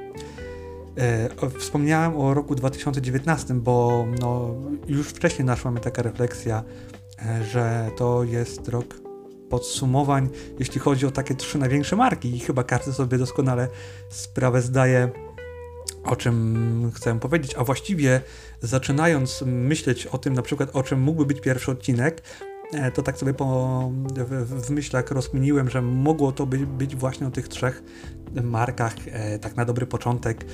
E, 0.98 1.28
wspomniałem 1.58 2.16
o 2.16 2.34
roku 2.34 2.54
2019, 2.54 3.54
bo 3.54 4.06
no, 4.20 4.54
już 4.88 5.08
wcześniej 5.08 5.44
naszła 5.44 5.70
mi 5.70 5.80
taka 5.80 6.02
refleksja, 6.02 6.64
e, 7.26 7.44
że 7.44 7.90
to 7.96 8.24
jest 8.24 8.68
rok 8.68 8.94
podsumowań, 9.50 10.28
jeśli 10.58 10.80
chodzi 10.80 11.06
o 11.06 11.10
takie 11.10 11.34
trzy 11.34 11.58
największe 11.58 11.96
marki. 11.96 12.36
I 12.36 12.40
chyba 12.40 12.64
każdy 12.64 12.92
sobie 12.92 13.18
doskonale 13.18 13.68
sprawę 14.08 14.62
zdaje, 14.62 15.10
o 16.04 16.16
czym 16.16 16.90
chcę 16.94 17.20
powiedzieć, 17.20 17.54
a 17.54 17.64
właściwie 17.64 18.20
zaczynając 18.60 19.42
myśleć 19.46 20.06
o 20.06 20.18
tym 20.18 20.34
na 20.34 20.42
przykład, 20.42 20.70
o 20.72 20.82
czym 20.82 21.00
mógłby 21.00 21.26
być 21.26 21.40
pierwszy 21.40 21.70
odcinek, 21.70 22.22
to 22.94 23.02
tak 23.02 23.18
sobie 23.18 23.34
po, 23.34 23.90
w, 24.16 24.66
w 24.66 24.70
myślach 24.70 25.10
rozkminiłem, 25.10 25.70
że 25.70 25.82
mogło 25.82 26.32
to 26.32 26.46
być, 26.46 26.64
być 26.64 26.96
właśnie 26.96 27.26
o 27.26 27.30
tych 27.30 27.48
trzech 27.48 27.82
markach, 28.42 28.94
e, 29.06 29.38
tak 29.38 29.56
na 29.56 29.64
dobry 29.64 29.86
początek, 29.86 30.44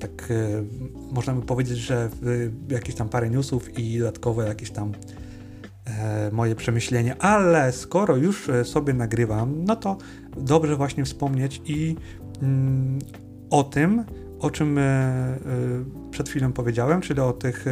tak 0.00 0.30
e, 0.30 0.64
można 1.12 1.34
by 1.34 1.42
powiedzieć, 1.42 1.78
że 1.78 2.10
jakieś 2.68 2.94
tam 2.94 3.08
parę 3.08 3.30
newsów 3.30 3.78
i 3.78 3.98
dodatkowe 3.98 4.46
jakieś 4.48 4.70
tam 4.70 4.92
E, 5.84 6.30
moje 6.32 6.54
przemyślenie, 6.54 7.22
ale 7.22 7.72
skoro 7.72 8.16
już 8.16 8.48
e, 8.48 8.64
sobie 8.64 8.94
nagrywam, 8.94 9.64
no 9.64 9.76
to 9.76 9.96
dobrze 10.36 10.76
właśnie 10.76 11.04
wspomnieć 11.04 11.62
i 11.64 11.96
mm, 12.42 12.98
o 13.50 13.64
tym, 13.64 14.04
o 14.44 14.50
czym 14.50 14.78
e, 14.78 15.36
przed 16.10 16.28
chwilą 16.28 16.52
powiedziałem, 16.52 17.00
czyli 17.00 17.20
o 17.20 17.32
tych 17.32 17.64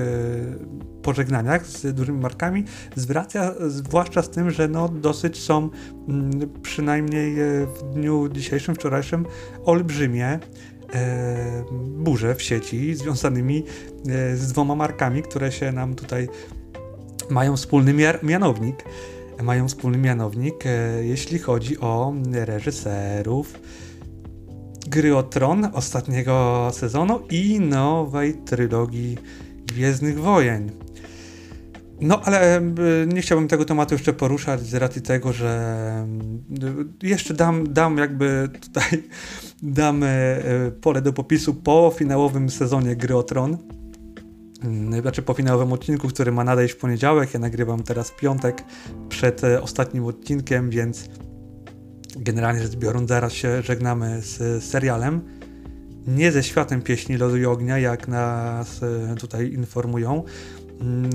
pożegnaniach 1.03 1.67
z 1.67 1.95
dużymi 1.95 2.21
markami, 2.21 2.65
zwraca 2.97 3.55
zwłaszcza 3.69 4.23
z 4.23 4.31
tym, 4.31 4.51
że 4.51 4.69
no 4.69 4.89
dosyć 4.89 5.43
są 5.43 5.71
mm, 6.09 6.31
przynajmniej 6.63 7.37
w 7.67 7.95
dniu 7.95 8.29
dzisiejszym, 8.29 8.75
wczorajszym 8.75 9.27
olbrzymie 9.65 10.39
burze 11.99 12.35
w 12.35 12.43
sieci 12.43 12.95
związanymi 12.95 13.65
z 14.35 14.53
dwoma 14.53 14.75
markami, 14.75 15.23
które 15.23 15.53
się 15.53 15.73
nam 15.73 15.95
tutaj 15.95 16.29
mają 17.31 17.57
wspólny 17.57 17.95
mianownik. 18.23 18.85
Mają 19.43 19.69
wspólny 19.69 19.99
mianownik, 19.99 20.67
e, 20.67 21.05
jeśli 21.05 21.39
chodzi 21.39 21.81
o 21.81 22.15
reżyserów 22.33 23.61
gry 24.93 25.17
o 25.17 25.23
Tron 25.23 25.69
ostatniego 25.73 26.69
sezonu 26.73 27.21
i 27.31 27.61
nowej 27.61 28.35
trylogii 28.35 29.19
Gwiezdnych 29.67 30.21
Wojen. 30.21 30.71
No, 32.01 32.21
ale 32.25 32.57
e, 32.57 32.63
nie 33.07 33.23
chciałbym 33.23 33.49
tego 33.49 33.65
tematu 33.65 33.95
jeszcze 33.95 34.13
poruszać 34.13 34.61
z 34.61 34.75
racji 34.75 35.03
tego, 35.03 35.33
że 35.33 35.49
e, 37.03 37.07
jeszcze 37.07 37.35
dam, 37.35 37.73
dam 37.73 37.99
jakby 37.99 38.49
tutaj 38.61 39.03
dam 39.63 40.05
pole 40.81 41.03
do 41.03 41.13
popisu 41.13 41.55
po 41.55 41.93
finałowym 41.97 42.51
sezonie 42.51 42.97
gry 42.97 43.17
o 43.17 43.23
Tron 43.23 43.59
Mm, 44.65 45.01
znaczy 45.01 45.23
po 45.23 45.35
finałowym 45.35 45.73
odcinku, 45.73 46.09
który 46.09 46.33
ma 46.33 46.45
nadejść 46.45 46.75
w 46.75 46.77
poniedziałek. 46.77 47.35
Ja 47.35 47.41
nagrywam 47.41 47.83
teraz 47.83 48.11
piątek 48.11 48.65
przed 49.09 49.45
e, 49.45 49.63
ostatnim 49.63 50.05
odcinkiem, 50.05 50.71
więc 50.71 51.09
generalnie 52.17 52.63
rzecz 52.63 52.77
biorąc, 52.77 53.09
zaraz 53.09 53.33
się 53.33 53.63
żegnamy 53.63 54.21
z 54.23 54.65
serialem. 54.65 55.21
Nie 56.07 56.33
ze 56.33 56.43
światem 56.43 56.83
pieśni 56.83 57.17
lodu 57.17 57.37
i 57.37 57.45
ognia, 57.47 57.79
jak 57.79 58.09
nas 58.09 58.83
e, 58.83 59.15
tutaj 59.17 59.53
informują. 59.53 60.25
Mm, 60.81 61.11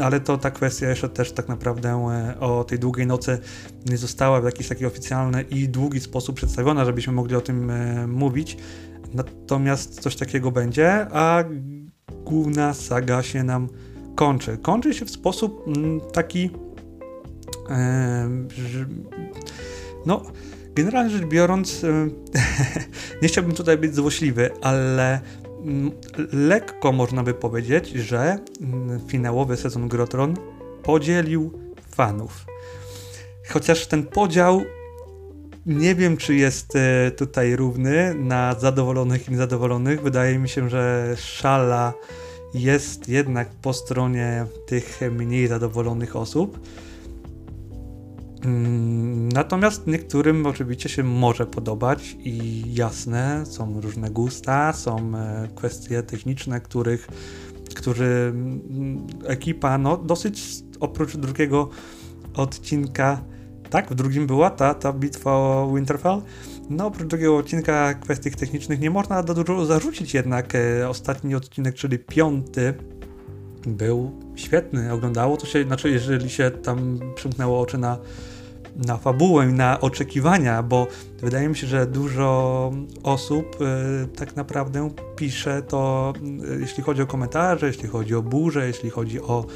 ale 0.00 0.20
to 0.20 0.38
ta 0.38 0.50
kwestia 0.50 0.88
jeszcze 0.88 1.08
też 1.08 1.32
tak 1.32 1.48
naprawdę 1.48 1.88
e, 1.90 2.40
o 2.40 2.64
tej 2.64 2.78
długiej 2.78 3.06
nocy 3.06 3.38
nie 3.86 3.96
została 3.96 4.40
w 4.40 4.44
jakiś 4.44 4.68
taki 4.68 4.86
oficjalny 4.86 5.42
i 5.42 5.68
długi 5.68 6.00
sposób 6.00 6.36
przedstawiona, 6.36 6.84
żebyśmy 6.84 7.12
mogli 7.12 7.36
o 7.36 7.40
tym 7.40 7.72
mówić. 8.08 8.56
Natomiast 9.14 10.00
coś 10.00 10.16
takiego 10.16 10.50
będzie, 10.50 11.06
a 11.12 11.44
główna 12.24 12.74
saga 12.74 13.22
się 13.22 13.44
nam 13.44 13.68
kończy. 14.14 14.58
Kończy 14.58 14.94
się 14.94 15.04
w 15.04 15.10
sposób 15.10 15.64
mm, 15.66 16.00
taki. 16.12 16.50
No, 20.06 20.22
generalnie 20.74 21.10
rzecz 21.10 21.24
biorąc, 21.24 21.86
nie 23.22 23.28
chciałbym 23.28 23.54
tutaj 23.54 23.78
być 23.78 23.94
złośliwy, 23.94 24.50
ale 24.60 25.20
mm, 25.64 25.90
lekko 26.32 26.92
można 26.92 27.22
by 27.22 27.34
powiedzieć, 27.34 27.88
że 27.88 28.38
mm, 28.60 29.00
finałowy 29.06 29.56
sezon 29.56 29.88
Grotron 29.88 30.36
podzielił 30.82 31.52
fanów. 31.90 32.46
Chociaż 33.48 33.86
ten 33.86 34.06
podział 34.06 34.62
nie 35.66 35.94
wiem, 35.94 36.16
czy 36.16 36.34
jest 36.34 36.76
e, 36.76 37.10
tutaj 37.10 37.56
równy 37.56 38.14
na 38.14 38.54
zadowolonych 38.54 39.28
i 39.28 39.30
niezadowolonych. 39.30 40.02
Wydaje 40.02 40.38
mi 40.38 40.48
się, 40.48 40.70
że 40.70 41.14
szala 41.16 41.92
jest 42.54 43.08
jednak 43.08 43.48
po 43.62 43.72
stronie 43.72 44.44
tych 44.66 45.00
mniej 45.10 45.46
zadowolonych 45.46 46.16
osób. 46.16 46.60
Mm, 48.44 49.28
natomiast 49.28 49.86
niektórym 49.86 50.46
oczywiście 50.46 50.88
się 50.88 51.02
może 51.02 51.46
podobać 51.46 52.16
i 52.18 52.62
jasne, 52.74 53.46
są 53.46 53.80
różne 53.80 54.10
gusta, 54.10 54.72
są 54.72 55.12
e, 55.16 55.48
kwestie 55.54 56.02
techniczne, 56.02 56.60
których, 56.60 57.08
którzy 57.74 58.32
mm, 58.34 59.06
ekipa 59.26 59.78
no, 59.78 59.96
dosyć 59.96 60.64
oprócz 60.80 61.16
drugiego 61.16 61.68
odcinka 62.34 63.24
tak, 63.70 63.90
w 63.90 63.94
drugim 63.94 64.26
była 64.26 64.50
ta, 64.50 64.74
ta 64.74 64.92
bitwa 64.92 65.32
o 65.36 65.72
Winterfell. 65.74 66.22
No, 66.70 66.86
oprócz 66.86 67.08
drugiego 67.08 67.36
odcinka 67.36 67.94
kwestii 67.94 68.30
technicznych 68.30 68.80
nie 68.80 68.90
można 68.90 69.22
dużo 69.22 69.66
zarzucić 69.66 70.14
jednak. 70.14 70.54
E, 70.54 70.88
ostatni 70.88 71.34
odcinek, 71.34 71.74
czyli 71.74 71.98
piąty, 71.98 72.74
był 73.66 74.10
świetny. 74.36 74.92
Oglądało 74.92 75.36
to 75.36 75.46
się, 75.46 75.64
znaczy 75.64 75.90
jeżeli 75.90 76.30
się 76.30 76.50
tam 76.50 77.00
przymknęło 77.14 77.60
oczy 77.60 77.78
na, 77.78 77.98
na 78.76 78.96
fabułę 78.96 79.46
i 79.50 79.52
na 79.52 79.80
oczekiwania, 79.80 80.62
bo 80.62 80.86
wydaje 81.20 81.48
mi 81.48 81.56
się, 81.56 81.66
że 81.66 81.86
dużo 81.86 82.72
osób 83.02 83.58
y, 83.60 84.08
tak 84.16 84.36
naprawdę 84.36 84.90
pisze 85.16 85.62
to, 85.62 86.12
y, 86.56 86.60
jeśli 86.60 86.82
chodzi 86.82 87.02
o 87.02 87.06
komentarze, 87.06 87.66
jeśli 87.66 87.88
chodzi 87.88 88.14
o 88.14 88.22
burze, 88.22 88.66
jeśli 88.66 88.90
chodzi 88.90 89.20
o 89.20 89.46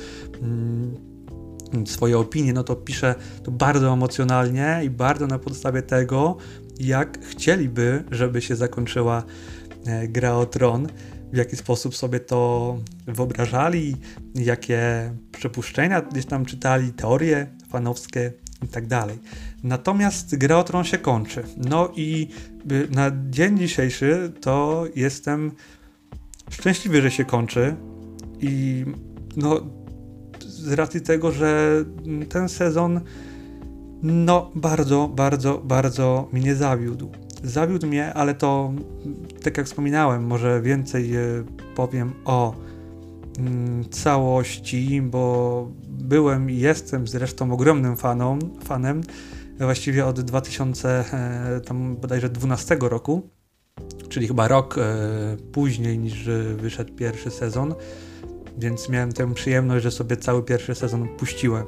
y, 1.82 1.86
swoje 1.86 2.18
opinie, 2.18 2.52
no 2.52 2.64
to 2.64 2.76
pisze 2.76 3.14
to 3.42 3.50
bardzo 3.50 3.92
emocjonalnie 3.92 4.80
i 4.84 4.90
bardzo 4.90 5.26
na 5.26 5.38
podstawie 5.38 5.82
tego, 5.82 6.36
jak 6.80 7.24
chcieliby, 7.24 8.04
żeby 8.10 8.42
się 8.42 8.56
zakończyła 8.56 9.22
e, 9.86 10.08
gra 10.08 10.34
o 10.34 10.46
tron 10.46 10.88
w 11.34 11.36
jaki 11.36 11.56
sposób 11.56 11.96
sobie 11.96 12.20
to 12.20 12.78
wyobrażali, 13.06 13.96
jakie 14.34 15.12
przypuszczenia 15.32 16.00
gdzieś 16.02 16.26
tam 16.26 16.44
czytali, 16.44 16.92
teorie 16.92 17.46
fanowskie 17.68 18.32
i 18.62 18.68
tak 18.68 18.86
dalej. 18.86 19.18
Natomiast 19.62 20.36
gra 20.36 20.56
o 20.56 20.64
tron 20.64 20.84
się 20.84 20.98
kończy. 20.98 21.42
No 21.56 21.92
i 21.96 22.28
y, 22.72 22.88
na 22.90 23.12
dzień 23.30 23.58
dzisiejszy 23.58 24.32
to 24.40 24.84
jestem 24.96 25.52
szczęśliwy, 26.50 27.02
że 27.02 27.10
się 27.10 27.24
kończy 27.24 27.76
i 28.40 28.84
no 29.36 29.60
z 30.46 30.72
racji 30.72 31.00
tego, 31.00 31.32
że 31.32 31.84
ten 32.28 32.48
sezon 32.48 33.00
no 34.02 34.50
bardzo, 34.54 35.08
bardzo, 35.08 35.58
bardzo 35.58 36.28
mnie 36.32 36.54
zawiódł 36.54 37.23
zawiódł 37.44 37.86
mnie, 37.86 38.14
ale 38.14 38.34
to, 38.34 38.72
tak 39.42 39.58
jak 39.58 39.66
wspominałem, 39.66 40.26
może 40.26 40.62
więcej 40.62 41.16
e, 41.16 41.20
powiem 41.74 42.12
o 42.24 42.54
mm, 43.38 43.84
całości, 43.90 45.02
bo 45.02 45.68
byłem 45.88 46.50
i 46.50 46.58
jestem 46.58 47.08
zresztą 47.08 47.52
ogromnym 47.52 47.96
faną, 47.96 48.38
fanem 48.64 49.00
właściwie 49.58 50.06
od 50.06 50.20
2000, 50.20 50.88
e, 50.88 51.60
tam 51.60 51.96
bodajże 51.96 52.28
12 52.28 52.76
roku, 52.80 53.30
czyli 54.08 54.28
chyba 54.28 54.48
rok 54.48 54.78
e, 54.78 54.82
później 55.52 55.98
niż 55.98 56.28
wyszedł 56.56 56.94
pierwszy 56.94 57.30
sezon, 57.30 57.74
więc 58.58 58.88
miałem 58.88 59.12
tę 59.12 59.34
przyjemność, 59.34 59.82
że 59.82 59.90
sobie 59.90 60.16
cały 60.16 60.42
pierwszy 60.42 60.74
sezon 60.74 61.08
puściłem 61.08 61.64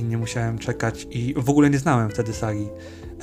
i 0.00 0.02
nie 0.02 0.18
musiałem 0.18 0.58
czekać 0.58 1.06
i 1.10 1.34
w 1.36 1.50
ogóle 1.50 1.70
nie 1.70 1.78
znałem 1.78 2.10
wtedy 2.10 2.32
sagi. 2.32 2.68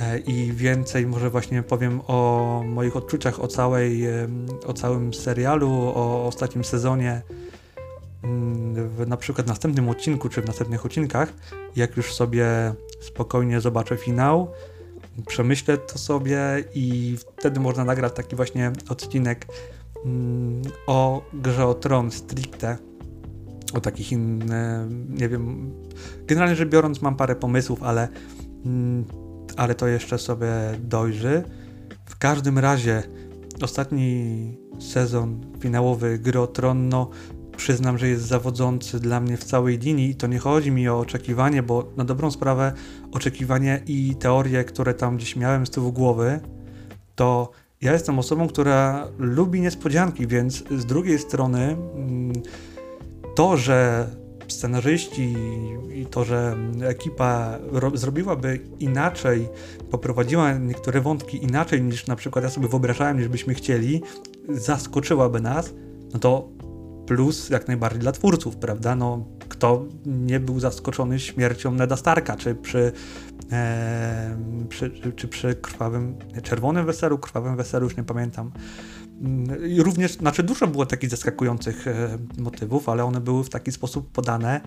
E, 0.01 0.20
i 0.20 0.51
więcej 0.51 1.08
może 1.08 1.29
właśnie 1.29 1.63
powiem 1.63 2.01
o 2.08 2.63
moich 2.65 2.96
odczuciach 2.96 3.39
o, 3.39 3.48
całej, 3.48 4.03
o 4.65 4.74
całym 4.74 5.13
serialu, 5.13 5.72
o 5.72 6.27
ostatnim 6.27 6.63
sezonie. 6.63 7.22
Mm, 8.24 8.89
w 8.89 9.08
na 9.08 9.17
przykład 9.17 9.48
następnym 9.48 9.89
odcinku, 9.89 10.29
czy 10.29 10.41
w 10.41 10.46
następnych 10.46 10.86
odcinkach, 10.86 11.34
jak 11.75 11.98
już 11.98 12.13
sobie 12.13 12.46
spokojnie 13.01 13.62
zobaczę 13.62 13.98
finał, 13.98 14.51
przemyślę 15.27 15.77
to 15.77 15.98
sobie 15.98 16.39
i 16.74 17.17
wtedy 17.38 17.60
można 17.60 17.84
nagrać 17.86 18.13
taki 18.13 18.36
właśnie 18.36 18.72
odcinek 18.89 19.48
mm, 20.05 20.62
o 20.88 21.22
grze 21.34 21.65
o 21.67 21.74
Tron 21.74 22.12
stricte, 22.12 22.77
o 23.74 23.81
takich 23.81 24.12
innych, 24.12 24.50
nie 25.10 25.29
wiem, 25.29 25.74
generalnie 26.25 26.55
rzecz 26.55 26.70
biorąc 26.70 27.01
mam 27.01 27.15
parę 27.15 27.36
pomysłów, 27.36 27.84
ale 27.84 28.08
mm, 28.65 29.05
ale 29.58 29.75
to 29.75 29.88
jeszcze 29.88 30.17
sobie 30.17 30.51
dojrzy. 30.79 31.43
W 32.05 32.17
każdym 32.17 32.60
razie 32.60 33.03
ostatni 33.62 34.58
sezon 34.79 35.46
finałowy 35.60 36.20
Gry 36.20 36.39
o 36.39 36.74
no 36.74 37.10
przyznam, 37.58 37.98
że 37.98 38.08
jest 38.08 38.25
zawodzący 38.25 39.00
dla 39.00 39.20
mnie 39.20 39.38
w 39.38 39.43
całej 39.43 39.77
linii 39.77 40.10
i 40.10 40.15
to 40.15 40.27
nie 40.27 40.39
chodzi 40.39 40.72
mi 40.72 40.89
o 40.89 41.00
oczekiwanie, 41.00 41.63
bo 41.63 41.91
na 41.98 42.05
dobrą 42.05 42.31
sprawę 42.31 42.74
oczekiwanie 43.12 43.81
i 43.88 44.15
teorie, 44.20 44.63
które 44.63 44.93
tam 44.93 45.17
gdzieś 45.17 45.36
miałem 45.36 45.65
z 45.65 45.70
tyłu 45.70 45.91
głowy, 45.91 46.39
to 47.15 47.51
ja 47.81 47.93
jestem 47.93 48.20
osobą, 48.20 48.48
która 48.48 49.08
lubi 49.17 49.62
niespodzianki, 49.62 50.27
więc 50.27 50.63
z 50.77 50.86
drugiej 50.86 51.20
strony 51.20 51.77
mm, 51.96 52.33
to, 53.35 53.57
że 53.57 54.07
scenarzyści 54.51 55.35
i 55.94 56.05
to, 56.05 56.24
że 56.24 56.57
ekipa 56.81 57.59
zrobiłaby 57.94 58.59
inaczej, 58.79 59.50
poprowadziła 59.92 60.53
niektóre 60.53 61.01
wątki 61.01 61.44
inaczej 61.44 61.81
niż 61.81 62.07
na 62.07 62.16
przykład 62.16 62.44
ja 62.44 62.50
sobie 62.50 62.68
wyobrażałem, 62.68 63.18
niż 63.18 63.27
byśmy 63.27 63.53
chcieli, 63.53 64.01
zaskoczyłaby 64.50 65.42
nas, 65.42 65.74
no 66.14 66.20
to 66.20 66.50
plus 67.05 67.50
jak 67.50 67.68
najbardziej 67.68 68.00
dla 68.00 68.11
twórców, 68.11 68.57
prawda? 68.57 68.96
No, 68.96 69.25
kto 69.50 69.85
nie 70.05 70.40
był 70.40 70.59
zaskoczony 70.59 71.20
śmiercią 71.20 71.72
Neda 71.72 71.96
Starka, 71.98 72.35
czy 72.35 72.55
przy, 72.55 72.92
e, 73.51 74.37
przy 74.70 74.92
czy 75.16 75.27
przy 75.27 75.55
krwawym, 75.55 76.16
czerwonym 76.44 76.85
weselu, 76.85 77.18
krwawym 77.18 77.55
weselu, 77.55 77.83
już 77.83 77.98
nie 77.98 78.03
pamiętam. 78.03 78.51
I 79.70 79.84
również, 79.84 80.14
znaczy 80.14 80.44
dużo 80.44 80.68
było 80.68 80.86
takich 80.86 81.10
zaskakujących 81.10 81.88
e, 81.88 82.18
motywów, 82.38 82.90
ale 82.90 83.03
one 83.03 83.22
były 83.22 83.44
w 83.44 83.50
taki 83.50 83.72
sposób 83.72 84.12
podane, 84.12 84.62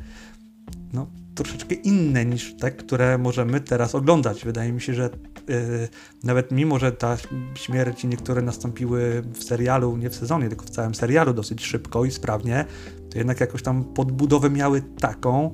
no, 0.93 1.07
troszeczkę 1.35 1.75
inne 1.75 2.25
niż 2.25 2.55
te, 2.55 2.71
które 2.71 3.19
możemy 3.19 3.61
teraz 3.61 3.95
oglądać. 3.95 4.45
Wydaje 4.45 4.73
mi 4.73 4.81
się, 4.81 4.95
że 4.95 5.11
yy, 5.49 5.88
nawet 6.25 6.53
mimo, 6.53 6.79
że 6.79 6.93
ta 6.93 7.17
śmierci 7.55 8.09
niektóre 8.09 8.43
nastąpiły 8.43 9.23
w 9.33 9.45
serialu, 9.45 9.97
nie 9.97 10.11
w 10.11 10.14
sezonie, 10.14 10.49
tylko 10.49 10.67
w 10.67 10.71
całym 10.71 10.95
serialu 10.95 11.35
dosyć 11.35 11.64
szybko 11.64 12.05
i 12.05 12.11
sprawnie, 12.11 12.64
to 13.11 13.19
jednak 13.19 13.40
jakoś 13.40 13.62
tam 13.62 13.85
podbudowę 13.85 14.51
miały 14.51 14.83
taką, 15.01 15.53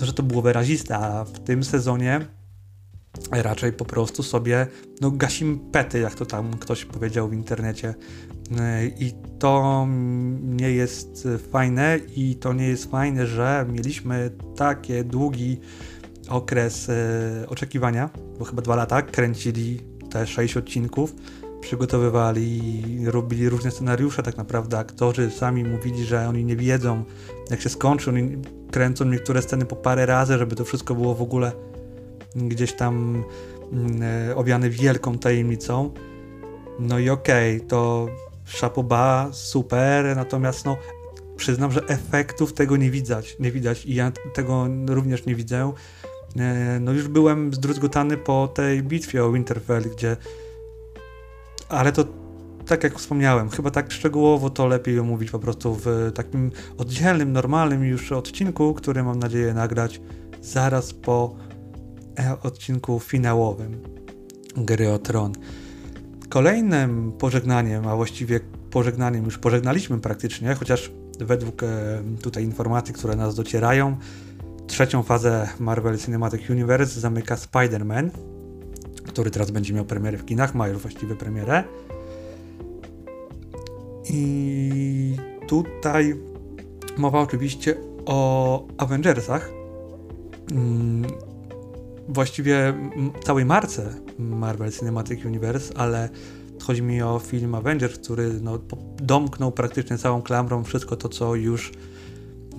że 0.00 0.12
to 0.12 0.22
było 0.22 0.42
wyraziste, 0.42 0.98
a 0.98 1.24
w 1.24 1.40
tym 1.40 1.64
sezonie 1.64 2.26
raczej 3.30 3.72
po 3.72 3.84
prostu 3.84 4.22
sobie 4.22 4.66
no, 5.00 5.10
gasimy 5.10 5.58
pety, 5.72 5.98
jak 5.98 6.14
to 6.14 6.26
tam 6.26 6.58
ktoś 6.58 6.84
powiedział 6.84 7.28
w 7.28 7.32
internecie. 7.32 7.94
E, 8.58 8.86
I 8.86 9.12
to 9.38 9.86
nie 10.42 10.70
jest 10.70 11.28
fajne 11.52 12.00
i 12.16 12.36
to 12.36 12.52
nie 12.52 12.68
jest 12.68 12.90
fajne, 12.90 13.26
że 13.26 13.66
mieliśmy 13.72 14.30
taki 14.56 15.04
długi 15.04 15.60
okres 16.28 16.88
e, 16.88 17.48
oczekiwania, 17.48 18.10
bo 18.38 18.44
chyba 18.44 18.62
dwa 18.62 18.76
lata 18.76 19.02
kręcili 19.02 19.80
te 20.10 20.26
sześć 20.26 20.56
odcinków, 20.56 21.14
przygotowywali, 21.60 22.72
robili 23.06 23.48
różne 23.48 23.70
scenariusze, 23.70 24.22
tak 24.22 24.36
naprawdę 24.36 24.78
aktorzy 24.78 25.30
sami 25.30 25.64
mówili, 25.64 26.04
że 26.04 26.28
oni 26.28 26.44
nie 26.44 26.56
wiedzą 26.56 27.04
jak 27.50 27.60
się 27.60 27.68
skończy, 27.68 28.10
oni 28.10 28.36
kręcą 28.70 29.04
niektóre 29.04 29.42
sceny 29.42 29.64
po 29.64 29.76
parę 29.76 30.06
razy, 30.06 30.38
żeby 30.38 30.56
to 30.56 30.64
wszystko 30.64 30.94
było 30.94 31.14
w 31.14 31.22
ogóle 31.22 31.52
gdzieś 32.36 32.72
tam 32.72 33.24
mm, 33.72 34.02
e, 34.02 34.36
owiany 34.36 34.70
wielką 34.70 35.18
tajemnicą. 35.18 35.90
No 36.78 36.98
i 36.98 37.10
okej, 37.10 37.56
okay, 37.56 37.68
to 37.68 38.08
szapoba, 38.44 39.28
super, 39.32 40.16
natomiast 40.16 40.64
no 40.64 40.76
przyznam, 41.36 41.72
że 41.72 41.88
efektów 41.88 42.52
tego 42.52 42.76
nie 42.76 42.90
widać, 42.90 43.36
nie 43.40 43.52
widać 43.52 43.86
i 43.86 43.94
ja 43.94 44.12
tego 44.34 44.68
również 44.88 45.26
nie 45.26 45.34
widzę. 45.34 45.72
E, 46.36 46.78
no 46.80 46.92
już 46.92 47.08
byłem 47.08 47.54
zdruzgotany 47.54 48.16
po 48.16 48.48
tej 48.54 48.82
bitwie 48.82 49.24
o 49.24 49.32
Winterfell, 49.32 49.82
gdzie 49.82 50.16
ale 51.68 51.92
to 51.92 52.04
tak 52.66 52.84
jak 52.84 52.98
wspomniałem, 52.98 53.50
chyba 53.50 53.70
tak 53.70 53.92
szczegółowo 53.92 54.50
to 54.50 54.66
lepiej 54.66 54.98
omówić 54.98 55.30
po 55.30 55.38
prostu 55.38 55.76
w 55.84 56.12
takim 56.14 56.50
oddzielnym, 56.78 57.32
normalnym 57.32 57.84
już 57.84 58.12
odcinku, 58.12 58.74
który 58.74 59.02
mam 59.02 59.18
nadzieję 59.18 59.54
nagrać 59.54 60.00
zaraz 60.42 60.94
po 60.94 61.36
odcinku 62.42 63.00
finałowym 63.00 63.80
Gry 64.56 64.92
o 64.92 64.98
Tron. 64.98 65.32
Kolejnym 66.28 67.12
pożegnaniem, 67.12 67.88
a 67.88 67.96
właściwie 67.96 68.40
pożegnaniem 68.70 69.24
już 69.24 69.38
pożegnaliśmy 69.38 70.00
praktycznie, 70.00 70.54
chociaż 70.54 70.92
według 71.20 71.62
e, 71.62 71.66
tutaj 72.22 72.44
informacji, 72.44 72.94
które 72.94 73.16
nas 73.16 73.34
docierają, 73.34 73.96
trzecią 74.66 75.02
fazę 75.02 75.48
Marvel 75.58 75.98
Cinematic 75.98 76.50
Universe 76.50 77.00
zamyka 77.00 77.34
Spider-Man, 77.34 78.10
który 79.06 79.30
teraz 79.30 79.50
będzie 79.50 79.74
miał 79.74 79.84
premierę 79.84 80.18
w 80.18 80.24
kinach, 80.24 80.54
ma 80.54 80.68
już 80.68 80.78
właściwie 80.78 81.16
premierę. 81.16 81.64
I 84.10 85.16
tutaj 85.48 86.16
mowa 86.96 87.20
oczywiście 87.20 87.76
o 88.06 88.66
Avengersach. 88.78 89.50
Właściwie 92.08 92.74
całej 93.24 93.44
marce 93.44 93.94
Marvel 94.18 94.72
Cinematic 94.72 95.24
Universe, 95.24 95.76
ale 95.76 96.08
chodzi 96.62 96.82
mi 96.82 97.02
o 97.02 97.18
film 97.18 97.54
Avengers, 97.54 97.98
który 97.98 98.32
no, 98.40 98.58
domknął 98.96 99.52
praktycznie 99.52 99.98
całą 99.98 100.22
klamrą 100.22 100.64
wszystko 100.64 100.96
to, 100.96 101.08
co 101.08 101.34
już 101.34 101.72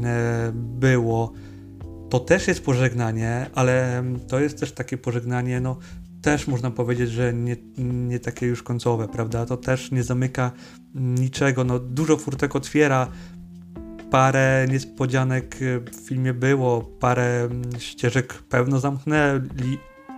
e, 0.04 0.52
było. 0.54 1.34
To 2.10 2.20
też 2.20 2.48
jest 2.48 2.64
pożegnanie, 2.64 3.50
ale 3.56 4.04
to 4.28 4.40
jest 4.40 4.60
też 4.60 4.72
takie 4.72 4.98
pożegnanie, 4.98 5.62
no 5.62 5.78
też 6.22 6.48
można 6.48 6.72
powiedzieć, 6.72 7.10
że 7.10 7.34
nie, 7.34 7.56
nie 7.78 8.20
takie 8.20 8.46
już 8.46 8.64
końcowe, 8.64 9.08
prawda? 9.08 9.46
To 9.46 9.58
też 9.58 9.92
nie 9.92 10.04
zamyka 10.04 10.52
niczego, 10.96 11.64
no 11.64 11.80
dużo 11.80 12.18
furtek 12.18 12.56
otwiera, 12.56 13.08
parę 14.12 14.66
niespodzianek 14.70 15.56
w 15.92 16.08
filmie 16.08 16.34
było, 16.34 16.82
parę 16.82 17.44
mm, 17.44 17.64
ścieżek 17.80 18.34
pewno 18.34 18.80
zamknęli 18.80 19.78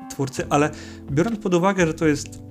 twórcy, 0.09 0.45
ale 0.49 0.69
biorąc 1.11 1.39
pod 1.39 1.53
uwagę, 1.53 1.87
że 1.87 1.93
to 1.93 2.07
jest 2.07 2.49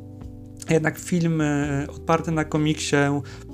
jednak 0.71 0.99
film 0.99 1.41
e, 1.41 1.87
oparty 1.97 2.31
na 2.31 2.45
komiksie, 2.45 2.97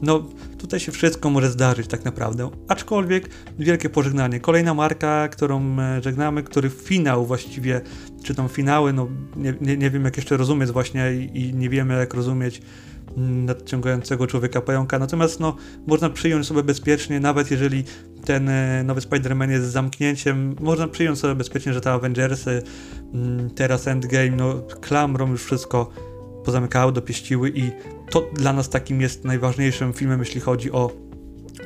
no 0.03 0.29
tutaj 0.59 0.81
się 0.81 0.93
wszystko 0.93 1.31
może 1.31 1.51
zdarzyć 1.51 1.87
tak 1.87 2.05
naprawdę. 2.05 2.51
Aczkolwiek 2.69 3.31
wielkie 3.59 3.91
pożegnanie. 3.91 4.41
Kolejna 4.41 4.75
marka, 4.75 5.29
którą 5.29 5.81
e, 5.81 6.03
żegnamy, 6.03 6.43
który 6.43 6.71
finał 6.71 7.27
właściwie, 7.27 7.81
czy 8.23 8.35
tam 8.35 8.49
finały, 8.49 8.93
no 8.93 9.09
nie, 9.37 9.55
nie, 9.61 9.77
nie 9.77 9.91
wiem 9.91 10.05
jak 10.05 10.17
jeszcze 10.17 10.37
rozumieć 10.37 10.71
właśnie 10.71 11.13
i, 11.15 11.41
i 11.41 11.55
nie 11.55 11.69
wiemy 11.69 11.95
jak 11.95 12.15
rozumieć 12.15 12.63
nadciągającego 13.17 14.27
człowieka 14.27 14.61
pająka. 14.61 14.99
Natomiast 14.99 15.41
no, 15.41 15.57
można 15.87 16.11
przyjąć 16.11 16.47
sobie 16.47 16.63
bezpiecznie, 16.63 17.21
nawet 17.21 17.51
jeżeli 17.51 17.85
ten 18.25 18.49
e, 18.49 18.85
nowy 18.85 19.01
Spider-Man 19.01 19.51
jest 19.51 19.67
zamknięciem, 19.67 20.57
można 20.61 20.89
przyjąć 20.89 21.19
sobie 21.19 21.35
bezpiecznie, 21.35 21.73
że 21.73 21.81
te 21.81 21.93
Avengersy, 21.93 22.63
mm, 23.15 23.51
teraz 23.51 23.89
Endgame, 23.89 24.31
no 24.31 24.55
klamrą 24.81 25.31
już 25.31 25.45
wszystko 25.45 25.91
pozamykały, 26.45 26.93
dopieściły 26.93 27.53
i 27.55 27.71
to 28.11 28.31
dla 28.33 28.53
nas 28.53 28.69
takim 28.69 29.01
jest 29.01 29.25
najważniejszym 29.25 29.93
filmem, 29.93 30.21
jeśli 30.21 30.41
chodzi 30.41 30.73
o 30.73 30.91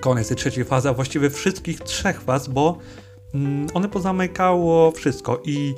koniec 0.00 0.28
tej 0.28 0.36
trzeciej 0.36 0.64
fazy, 0.64 0.88
a 0.88 0.94
właściwie 0.94 1.30
wszystkich 1.30 1.80
trzech 1.80 2.20
faz, 2.20 2.48
bo 2.48 2.78
mm, 3.34 3.66
one 3.74 3.88
pozamykało 3.88 4.90
wszystko 4.90 5.42
i 5.44 5.74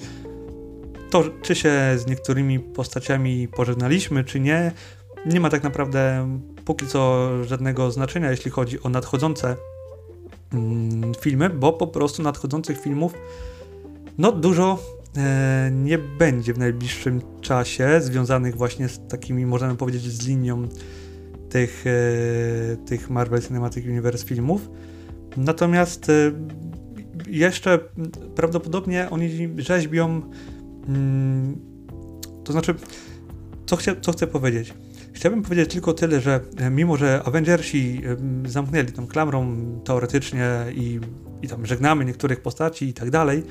to, 1.10 1.24
czy 1.42 1.54
się 1.54 1.72
z 1.96 2.06
niektórymi 2.06 2.60
postaciami 2.60 3.48
pożegnaliśmy, 3.48 4.24
czy 4.24 4.40
nie, 4.40 4.72
nie 5.26 5.40
ma 5.40 5.50
tak 5.50 5.62
naprawdę 5.62 6.28
póki 6.64 6.86
co 6.86 7.28
żadnego 7.44 7.90
znaczenia, 7.90 8.30
jeśli 8.30 8.50
chodzi 8.50 8.82
o 8.82 8.88
nadchodzące 8.88 9.56
mm, 10.52 11.12
filmy, 11.20 11.50
bo 11.50 11.72
po 11.72 11.86
prostu 11.86 12.22
nadchodzących 12.22 12.80
filmów 12.80 13.14
no 14.18 14.32
dużo 14.32 14.78
E, 15.16 15.70
nie 15.74 15.98
będzie 15.98 16.54
w 16.54 16.58
najbliższym 16.58 17.20
czasie 17.40 18.00
związanych 18.00 18.56
właśnie 18.56 18.88
z 18.88 19.08
takimi, 19.08 19.46
możemy 19.46 19.76
powiedzieć, 19.76 20.02
z 20.02 20.26
linią 20.26 20.68
tych, 21.48 21.84
e, 21.86 22.76
tych 22.76 23.10
Marvel 23.10 23.42
Cinematic 23.42 23.86
Universe 23.86 24.26
filmów. 24.26 24.70
Natomiast 25.36 26.08
e, 26.08 26.32
jeszcze 27.28 27.78
prawdopodobnie 28.34 29.10
oni 29.10 29.48
rzeźbią, 29.58 30.22
mm, 30.88 31.58
to 32.44 32.52
znaczy, 32.52 32.74
co, 33.66 33.76
chcę, 33.76 34.00
co 34.00 34.12
chcę 34.12 34.26
powiedzieć? 34.26 34.74
Chciałbym 35.12 35.42
powiedzieć 35.42 35.72
tylko 35.72 35.92
tyle, 35.92 36.20
że 36.20 36.40
mimo, 36.70 36.96
że 36.96 37.22
Avengersi 37.24 38.02
zamknęli 38.44 38.92
tą 38.92 39.06
klamrą 39.06 39.56
teoretycznie 39.84 40.50
i, 40.74 41.00
i 41.42 41.48
tam 41.48 41.66
żegnamy 41.66 42.04
niektórych 42.04 42.40
postaci 42.40 42.88
i 42.88 42.94
tak 42.94 43.10
dalej, 43.10 43.42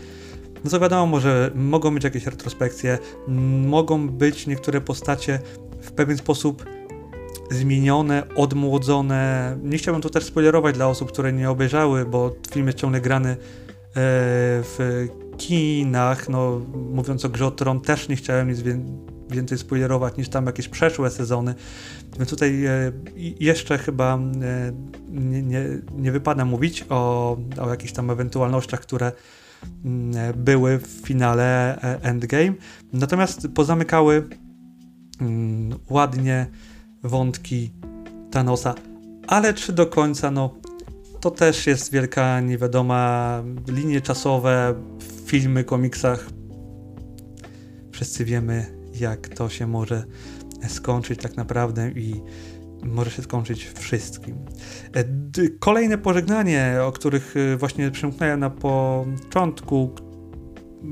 no 0.63 0.69
to 0.69 0.79
wiadomo, 0.79 1.19
że 1.19 1.51
mogą 1.55 1.93
być 1.93 2.03
jakieś 2.03 2.25
retrospekcje, 2.25 2.97
mogą 3.67 4.09
być 4.09 4.47
niektóre 4.47 4.81
postacie 4.81 5.39
w 5.81 5.91
pewien 5.91 6.17
sposób 6.17 6.65
zmienione, 7.51 8.23
odmłodzone. 8.35 9.57
Nie 9.63 9.77
chciałbym 9.77 10.01
tu 10.01 10.09
też 10.09 10.23
spoilerować 10.23 10.75
dla 10.75 10.87
osób, 10.87 11.11
które 11.11 11.33
nie 11.33 11.49
obejrzały, 11.49 12.05
bo 12.05 12.35
film 12.51 12.67
jest 12.67 12.77
ciągle 12.77 13.01
grany 13.01 13.29
e, 13.29 13.35
w 14.63 15.07
kinach. 15.37 16.29
No, 16.29 16.61
mówiąc 16.73 17.25
o 17.25 17.29
Grze 17.29 17.45
o 17.45 17.51
Tron, 17.51 17.81
też 17.81 18.09
nie 18.09 18.15
chciałem 18.15 18.49
nic 18.49 18.61
więcej 19.29 19.57
spoilerować 19.57 20.17
niż 20.17 20.29
tam 20.29 20.45
jakieś 20.45 20.67
przeszłe 20.67 21.11
sezony. 21.11 21.55
Więc 22.17 22.29
tutaj 22.29 22.65
e, 22.65 22.91
jeszcze 23.39 23.77
chyba 23.77 24.17
e, 24.17 24.71
nie, 25.09 25.41
nie, 25.41 25.65
nie 25.97 26.11
wypada 26.11 26.45
mówić 26.45 26.85
o, 26.89 27.37
o 27.61 27.69
jakichś 27.69 27.93
tam 27.93 28.09
ewentualnościach, 28.09 28.79
które 28.79 29.11
Mm, 29.85 30.33
były 30.37 30.77
w 30.77 30.87
finale 30.87 31.77
e, 31.81 32.03
Endgame. 32.03 32.53
Natomiast 32.93 33.47
pozamykały 33.55 34.27
mm, 35.21 35.79
ładnie 35.89 36.47
wątki 37.03 37.71
Thanosa. 38.31 38.75
Ale 39.27 39.53
czy 39.53 39.73
do 39.73 39.87
końca, 39.87 40.31
no 40.31 40.55
to 41.21 41.31
też 41.31 41.67
jest 41.67 41.91
wielka 41.91 42.41
niewiadoma. 42.41 43.43
Linie 43.67 44.01
czasowe, 44.01 44.73
filmy, 45.25 45.63
komiksach. 45.63 46.29
Wszyscy 47.91 48.25
wiemy, 48.25 48.78
jak 48.99 49.29
to 49.29 49.49
się 49.49 49.67
może 49.67 50.03
skończyć 50.67 51.19
tak 51.19 51.37
naprawdę 51.37 51.91
i 51.91 52.21
może 52.83 53.11
się 53.11 53.21
skończyć 53.21 53.65
wszystkim. 53.65 54.35
E, 54.95 55.03
kolejne 55.59 55.97
pożegnanie, 55.97 56.77
o 56.83 56.91
których 56.91 57.35
e, 57.37 57.57
właśnie 57.57 57.91
przemknąłem 57.91 58.39
na 58.39 58.49
początku, 58.49 59.91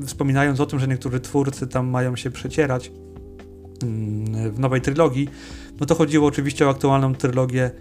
wspominając 0.05 0.59
o 0.59 0.65
tym, 0.65 0.79
że 0.79 0.87
niektórzy 0.87 1.19
twórcy 1.19 1.67
tam 1.67 1.87
mają 1.87 2.15
się 2.15 2.31
przecierać 2.31 2.91
mm, 3.83 4.51
w 4.51 4.59
nowej 4.59 4.81
trylogii, 4.81 5.29
no 5.79 5.85
to 5.85 5.95
chodziło 5.95 6.27
oczywiście 6.27 6.67
o 6.67 6.69
aktualną 6.69 7.15
trylogię 7.15 7.71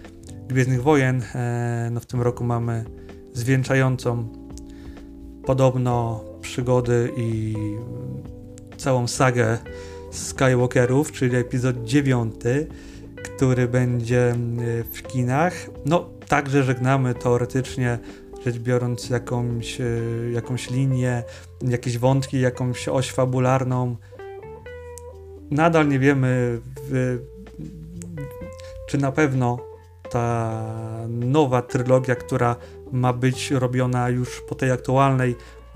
Gwiezdnych 0.47 0.83
Wojen. 0.83 1.23
E, 1.35 1.89
no 1.91 1.99
w 1.99 2.05
tym 2.05 2.21
roku 2.21 2.43
mamy 2.43 2.85
zwieńczającą 3.33 4.29
podobno 5.45 6.23
przygody 6.41 7.11
i 7.17 7.55
całą 8.77 9.07
sagę 9.07 9.57
Skywalkerów, 10.17 11.11
czyli 11.11 11.35
epizod 11.35 11.83
dziewiąty 11.83 12.67
który 13.23 13.67
będzie 13.67 14.29
mm, 14.29 14.83
w 14.83 15.01
kinach. 15.01 15.53
No, 15.85 16.09
także 16.27 16.63
żegnamy 16.63 17.15
teoretycznie 17.15 17.99
rzecz 18.45 18.57
biorąc 18.57 19.09
jakąś, 19.09 19.81
e, 19.81 19.85
jakąś 20.31 20.69
linię, 20.69 21.23
jakieś 21.61 21.97
wątki, 21.97 22.39
jakąś 22.39 22.87
oś 22.87 23.11
fabularną. 23.11 23.95
Nadal 25.51 25.87
nie 25.87 25.99
wiemy, 25.99 26.61
czy 28.89 28.97
na 28.97 29.11
pewno 29.11 29.59
ta 30.09 30.53
nowa 31.09 31.61
trylogia, 31.61 32.15
która 32.15 32.55
ma 32.91 33.13
być 33.13 33.51
robiona 33.51 34.09
już 34.09 34.41
po 34.41 34.55
tej 34.55 34.71
aktualnej, 34.71 35.35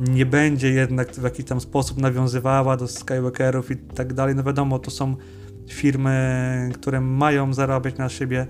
nie 0.09 0.25
będzie 0.25 0.69
jednak 0.69 1.11
w 1.11 1.23
jakiś 1.23 1.45
tam 1.45 1.61
sposób 1.61 1.97
nawiązywała 1.97 2.77
do 2.77 2.87
Skywalkerów 2.87 3.71
i 3.71 3.75
tak 3.75 4.13
dalej. 4.13 4.35
No 4.35 4.43
wiadomo, 4.43 4.79
to 4.79 4.91
są 4.91 5.15
firmy, 5.69 6.69
które 6.73 7.01
mają 7.01 7.53
zarabiać 7.53 7.97
na 7.97 8.09
siebie 8.09 8.47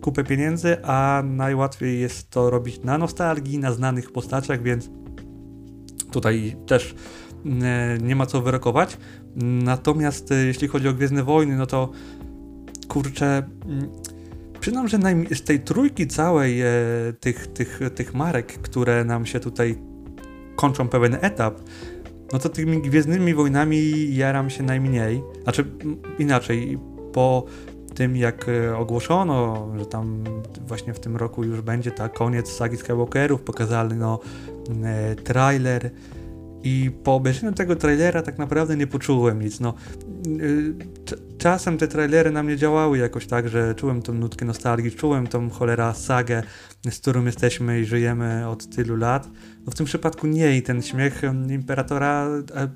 kupę 0.00 0.24
pieniędzy, 0.24 0.76
a 0.84 1.22
najłatwiej 1.26 2.00
jest 2.00 2.30
to 2.30 2.50
robić 2.50 2.82
na 2.82 2.98
nostalgii, 2.98 3.58
na 3.58 3.72
znanych 3.72 4.12
postaciach, 4.12 4.62
więc 4.62 4.90
tutaj 6.10 6.56
też 6.66 6.94
mm, 7.44 8.06
nie 8.06 8.16
ma 8.16 8.26
co 8.26 8.42
wyrokować. 8.42 8.98
Natomiast 9.64 10.32
e, 10.32 10.34
jeśli 10.34 10.68
chodzi 10.68 10.88
o 10.88 10.92
Gwiezdne 10.92 11.22
Wojny, 11.22 11.56
no 11.56 11.66
to 11.66 11.90
kurczę, 12.88 13.42
mm, 13.66 13.88
przyznam, 14.60 14.88
że 14.88 14.98
z 15.34 15.42
tej 15.42 15.60
trójki 15.60 16.06
całej 16.06 16.60
e, 16.60 16.66
tych, 17.20 17.46
tych, 17.46 17.80
tych 17.94 18.14
marek, 18.14 18.46
które 18.46 19.04
nam 19.04 19.26
się 19.26 19.40
tutaj 19.40 19.87
kończą 20.58 20.88
pewien 20.88 21.18
etap, 21.20 21.60
no 22.32 22.38
to 22.38 22.48
tymi 22.48 22.82
Gwiezdnymi 22.82 23.34
Wojnami 23.34 24.14
jaram 24.16 24.50
się 24.50 24.62
najmniej. 24.62 25.22
Znaczy, 25.42 25.64
inaczej, 26.18 26.78
po 27.12 27.44
tym 27.94 28.16
jak 28.16 28.48
e, 28.48 28.76
ogłoszono, 28.76 29.68
że 29.78 29.86
tam 29.86 30.24
właśnie 30.66 30.94
w 30.94 31.00
tym 31.00 31.16
roku 31.16 31.44
już 31.44 31.60
będzie 31.60 31.90
ta 31.90 32.08
koniec 32.08 32.52
sagi 32.52 32.76
Skywalkerów, 32.76 33.42
pokazali 33.42 33.96
no 33.96 34.20
e, 34.84 35.14
trailer 35.14 35.90
i 36.62 36.90
po 37.04 37.14
obejrzeniu 37.14 37.52
tego 37.52 37.76
trailera 37.76 38.22
tak 38.22 38.38
naprawdę 38.38 38.76
nie 38.76 38.86
poczułem 38.86 39.42
nic. 39.42 39.60
No, 39.60 39.74
czasem 41.38 41.78
te 41.78 41.88
trailery 41.88 42.30
na 42.30 42.42
mnie 42.42 42.56
działały 42.56 42.98
jakoś 42.98 43.26
tak, 43.26 43.48
że 43.48 43.74
czułem 43.74 44.02
tą 44.02 44.14
nutkę 44.14 44.44
nostalgii, 44.44 44.90
czułem 44.90 45.26
tą 45.26 45.50
cholera 45.50 45.94
sagę, 45.94 46.42
z 46.90 46.98
którą 46.98 47.24
jesteśmy 47.24 47.80
i 47.80 47.84
żyjemy 47.84 48.48
od 48.48 48.68
tylu 48.76 48.96
lat. 48.96 49.28
No 49.66 49.72
w 49.72 49.74
tym 49.74 49.86
przypadku 49.86 50.26
nie 50.26 50.56
i 50.56 50.62
ten 50.62 50.82
śmiech 50.82 51.22
Imperatora 51.50 52.28
e, 52.54 52.68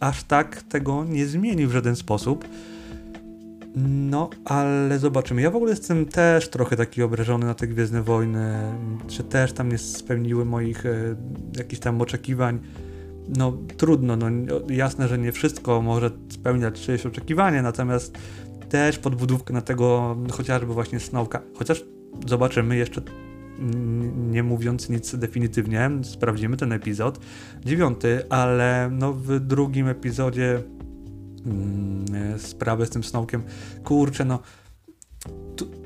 aż 0.00 0.24
tak 0.24 0.62
tego 0.62 1.04
nie 1.04 1.26
zmienił 1.26 1.68
w 1.68 1.72
żaden 1.72 1.96
sposób. 1.96 2.44
No, 3.86 4.30
ale 4.44 4.98
zobaczymy. 4.98 5.42
Ja 5.42 5.50
w 5.50 5.56
ogóle 5.56 5.70
jestem 5.70 6.06
też 6.06 6.48
trochę 6.48 6.76
taki 6.76 7.02
obrażony 7.02 7.46
na 7.46 7.54
te 7.54 7.66
Gwiezdne 7.66 8.02
Wojny, 8.02 8.58
że 9.08 9.24
też 9.24 9.52
tam 9.52 9.72
nie 9.72 9.78
spełniły 9.78 10.44
moich 10.44 10.86
e, 10.86 11.16
jakichś 11.56 11.80
tam 11.80 12.00
oczekiwań. 12.00 12.58
No, 13.28 13.52
trudno, 13.76 14.16
no 14.16 14.26
jasne, 14.68 15.08
że 15.08 15.18
nie 15.18 15.32
wszystko 15.32 15.82
może 15.82 16.10
spełniać 16.28 16.80
czyjeś 16.80 17.06
oczekiwania, 17.06 17.62
natomiast 17.62 18.18
też 18.68 18.98
podbudówkę 18.98 19.54
na 19.54 19.60
tego 19.60 20.16
chociażby 20.30 20.74
właśnie 20.74 21.00
Snowka. 21.00 21.42
Chociaż 21.58 21.84
zobaczymy 22.26 22.76
jeszcze 22.76 23.02
nie 24.30 24.42
mówiąc 24.42 24.88
nic 24.88 25.16
definitywnie, 25.16 25.90
sprawdzimy 26.02 26.56
ten 26.56 26.72
epizod, 26.72 27.20
dziewiąty, 27.64 28.30
ale 28.30 28.90
no 28.92 29.12
w 29.12 29.40
drugim 29.40 29.88
epizodzie 29.88 30.62
mm, 31.46 32.38
sprawy 32.38 32.86
z 32.86 32.90
tym 32.90 33.04
Snowkiem, 33.04 33.42
kurczę, 33.84 34.24
no 34.24 34.38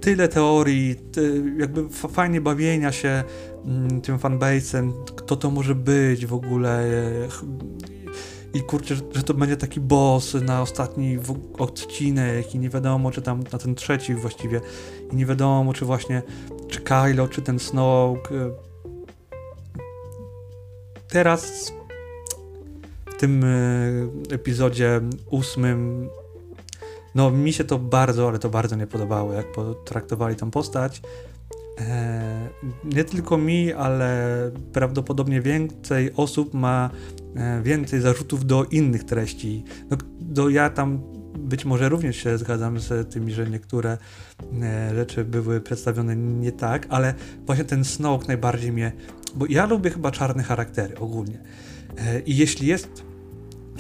tyle 0.00 0.28
teorii, 0.28 0.96
jakby 1.58 1.88
fajnie 1.88 2.40
bawienia 2.40 2.92
się 2.92 3.24
mm, 3.64 4.00
tym 4.00 4.18
fanbase'em, 4.18 4.92
kto 5.16 5.36
to 5.36 5.50
może 5.50 5.74
być 5.74 6.26
w 6.26 6.34
ogóle. 6.34 6.80
E, 6.80 7.28
I 8.54 8.62
kurczę, 8.62 8.94
że, 8.96 9.02
że 9.12 9.22
to 9.22 9.34
będzie 9.34 9.56
taki 9.56 9.80
boss 9.80 10.34
na 10.34 10.62
ostatni 10.62 11.18
odcinek 11.58 12.54
i 12.54 12.58
nie 12.58 12.68
wiadomo, 12.68 13.10
czy 13.10 13.22
tam 13.22 13.42
na 13.52 13.58
ten 13.58 13.74
trzeci 13.74 14.14
właściwie 14.14 14.60
i 15.12 15.16
nie 15.16 15.26
wiadomo, 15.26 15.72
czy 15.72 15.84
właśnie 15.84 16.22
czy 16.68 16.80
Kylo, 16.80 17.28
czy 17.28 17.42
ten 17.42 17.58
Snoke. 17.58 18.34
E. 18.34 18.50
Teraz 21.08 21.72
w 23.06 23.14
tym 23.20 23.44
e, 23.44 24.34
epizodzie 24.34 25.00
ósmym 25.30 26.08
no 27.16 27.30
mi 27.30 27.52
się 27.52 27.64
to 27.64 27.78
bardzo, 27.78 28.28
ale 28.28 28.38
to 28.38 28.48
bardzo 28.48 28.76
nie 28.76 28.86
podobało, 28.86 29.32
jak 29.32 29.52
potraktowali 29.52 30.36
tą 30.36 30.50
postać. 30.50 31.02
E, 31.80 32.48
nie 32.84 33.04
tylko 33.04 33.38
mi, 33.38 33.72
ale 33.72 34.50
prawdopodobnie 34.72 35.40
więcej 35.40 36.12
osób 36.16 36.54
ma 36.54 36.90
e, 37.36 37.62
więcej 37.62 38.00
zarzutów 38.00 38.46
do 38.46 38.64
innych 38.64 39.04
treści. 39.04 39.64
No, 39.90 39.96
do, 40.20 40.48
ja 40.48 40.70
tam 40.70 41.00
być 41.38 41.64
może 41.64 41.88
również 41.88 42.16
się 42.16 42.38
zgadzam 42.38 42.80
z 42.80 43.12
tymi, 43.12 43.32
że 43.32 43.50
niektóre 43.50 43.98
e, 44.62 44.94
rzeczy 44.94 45.24
były 45.24 45.60
przedstawione 45.60 46.16
nie 46.16 46.52
tak, 46.52 46.86
ale 46.88 47.14
właśnie 47.46 47.64
ten 47.64 47.84
Snoke 47.84 48.26
najbardziej 48.26 48.72
mnie, 48.72 48.92
bo 49.34 49.46
ja 49.48 49.66
lubię 49.66 49.90
chyba 49.90 50.10
czarne 50.10 50.42
charaktery 50.42 50.98
ogólnie. 50.98 51.38
I 52.26 52.36
jeśli 52.36 52.66
jest 52.66 53.04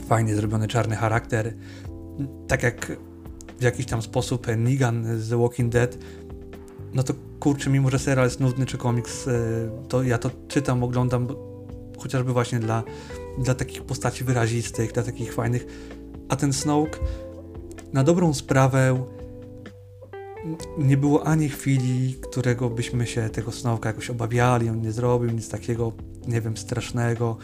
fajnie 0.08 0.36
zrobiony 0.36 0.68
czarny 0.68 0.96
charakter, 0.96 1.54
tak 2.48 2.62
jak 2.62 2.96
w 3.58 3.62
jakiś 3.62 3.86
tam 3.86 4.02
sposób 4.02 4.46
Negan 4.56 5.20
z 5.20 5.28
The 5.28 5.38
Walking 5.38 5.72
Dead, 5.72 5.98
no 6.94 7.02
to 7.02 7.14
kurczę, 7.40 7.70
mimo 7.70 7.90
że 7.90 7.98
serial 7.98 8.26
jest 8.26 8.40
nudny 8.40 8.66
czy 8.66 8.78
komiks, 8.78 9.28
e, 9.28 9.32
to 9.88 10.02
ja 10.02 10.18
to 10.18 10.30
czytam, 10.48 10.82
oglądam 10.82 11.28
chociażby 11.98 12.32
właśnie 12.32 12.58
dla, 12.58 12.82
dla 13.38 13.54
takich 13.54 13.82
postaci 13.82 14.24
wyrazistych, 14.24 14.92
dla 14.92 15.02
takich 15.02 15.34
fajnych. 15.34 15.66
A 16.28 16.36
ten 16.36 16.52
Snoke 16.52 16.98
na 17.92 18.04
dobrą 18.04 18.34
sprawę 18.34 19.04
nie 20.78 20.96
było 20.96 21.26
ani 21.26 21.48
chwili, 21.48 22.16
którego 22.30 22.70
byśmy 22.70 23.06
się 23.06 23.28
tego 23.30 23.52
Snowka 23.52 23.88
jakoś 23.88 24.10
obawiali, 24.10 24.68
on 24.68 24.80
nie 24.80 24.92
zrobił 24.92 25.30
nic 25.30 25.48
takiego, 25.48 25.92
nie 26.28 26.40
wiem, 26.40 26.56
strasznego. 26.56 27.36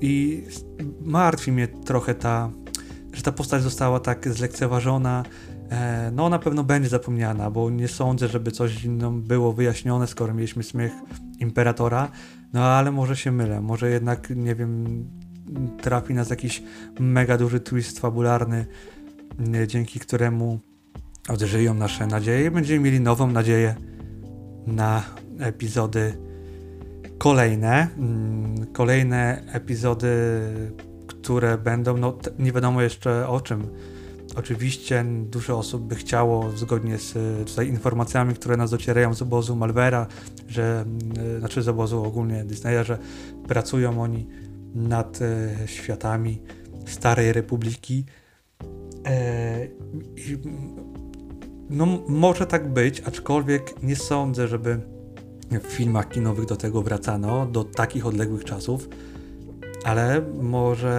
I 0.00 0.44
martwi 1.00 1.52
mnie 1.52 1.68
trochę 1.68 2.14
ta, 2.14 2.50
że 3.12 3.22
ta 3.22 3.32
postać 3.32 3.62
została 3.62 4.00
tak 4.00 4.28
zlekceważona. 4.28 5.22
E, 5.70 6.10
no 6.14 6.28
na 6.28 6.38
pewno 6.38 6.64
będzie 6.64 6.88
zapomniana, 6.88 7.50
bo 7.50 7.70
nie 7.70 7.88
sądzę, 7.88 8.28
żeby 8.28 8.50
coś 8.50 8.84
innym 8.84 9.22
było 9.22 9.52
wyjaśnione, 9.52 10.06
skoro 10.06 10.34
mieliśmy 10.34 10.62
śmiech 10.62 10.92
Imperatora. 11.38 12.10
No 12.52 12.64
ale 12.64 12.92
może 12.92 13.16
się 13.16 13.32
mylę, 13.32 13.60
może 13.60 13.90
jednak, 13.90 14.30
nie 14.30 14.54
wiem, 14.54 15.04
trafi 15.82 16.14
nas 16.14 16.30
jakiś 16.30 16.62
mega 17.00 17.38
duży 17.38 17.60
twist 17.60 18.00
fabularny, 18.00 18.66
dzięki 19.66 20.00
któremu 20.00 20.60
odżyją 21.28 21.74
nasze 21.74 22.06
nadzieje. 22.06 22.50
Będziemy 22.50 22.80
mieli 22.80 23.00
nową 23.00 23.26
nadzieję 23.26 23.74
na 24.66 25.02
epizody 25.38 26.14
kolejne. 27.18 27.88
Mm, 27.98 28.66
kolejne 28.72 29.42
epizody 29.52 30.08
które 31.22 31.58
będą, 31.58 31.96
no 31.96 32.18
nie 32.38 32.52
wiadomo 32.52 32.82
jeszcze 32.82 33.28
o 33.28 33.40
czym. 33.40 33.66
Oczywiście 34.36 35.04
dużo 35.30 35.58
osób 35.58 35.82
by 35.82 35.94
chciało, 35.94 36.50
zgodnie 36.50 36.98
z 36.98 37.12
tutaj 37.48 37.68
informacjami, 37.68 38.34
które 38.34 38.56
nas 38.56 38.70
docierają 38.70 39.14
z 39.14 39.22
obozu 39.22 39.56
Malvera, 39.56 40.06
że, 40.48 40.84
y, 41.36 41.38
znaczy 41.38 41.62
z 41.62 41.68
obozu 41.68 42.04
ogólnie 42.04 42.44
Disneya, 42.44 42.84
że 42.84 42.98
pracują 43.48 44.02
oni 44.02 44.28
nad 44.74 45.20
y, 45.22 45.68
światami 45.68 46.42
Starej 46.86 47.32
Republiki. 47.32 48.04
E, 49.06 49.68
no, 51.70 51.86
może 52.08 52.46
tak 52.46 52.72
być, 52.72 53.00
aczkolwiek 53.00 53.82
nie 53.82 53.96
sądzę, 53.96 54.48
żeby 54.48 54.80
w 55.50 55.66
filmach 55.66 56.08
kinowych 56.08 56.46
do 56.46 56.56
tego 56.56 56.82
wracano, 56.82 57.46
do 57.46 57.64
takich 57.64 58.06
odległych 58.06 58.44
czasów 58.44 58.88
ale 59.84 60.22
może, 60.42 60.90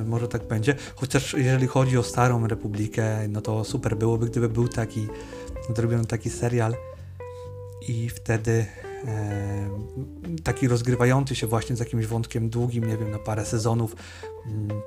e, 0.00 0.04
może 0.04 0.28
tak 0.28 0.46
będzie. 0.46 0.74
Chociaż 0.94 1.34
jeżeli 1.34 1.66
chodzi 1.66 1.98
o 1.98 2.02
Starą 2.02 2.46
Republikę, 2.46 3.28
no 3.28 3.40
to 3.40 3.64
super 3.64 3.96
byłoby, 3.96 4.26
gdyby 4.26 4.48
był 4.48 4.68
taki, 4.68 5.08
zrobiono 5.76 6.04
taki 6.04 6.30
serial 6.30 6.74
i 7.88 8.08
wtedy 8.08 8.66
e, 9.04 9.68
taki 10.44 10.68
rozgrywający 10.68 11.34
się 11.34 11.46
właśnie 11.46 11.76
z 11.76 11.78
jakimś 11.78 12.06
wątkiem 12.06 12.50
długim, 12.50 12.84
nie 12.84 12.96
wiem, 12.96 13.10
na 13.10 13.18
parę 13.18 13.44
sezonów. 13.46 13.96
Mm, 14.46 14.82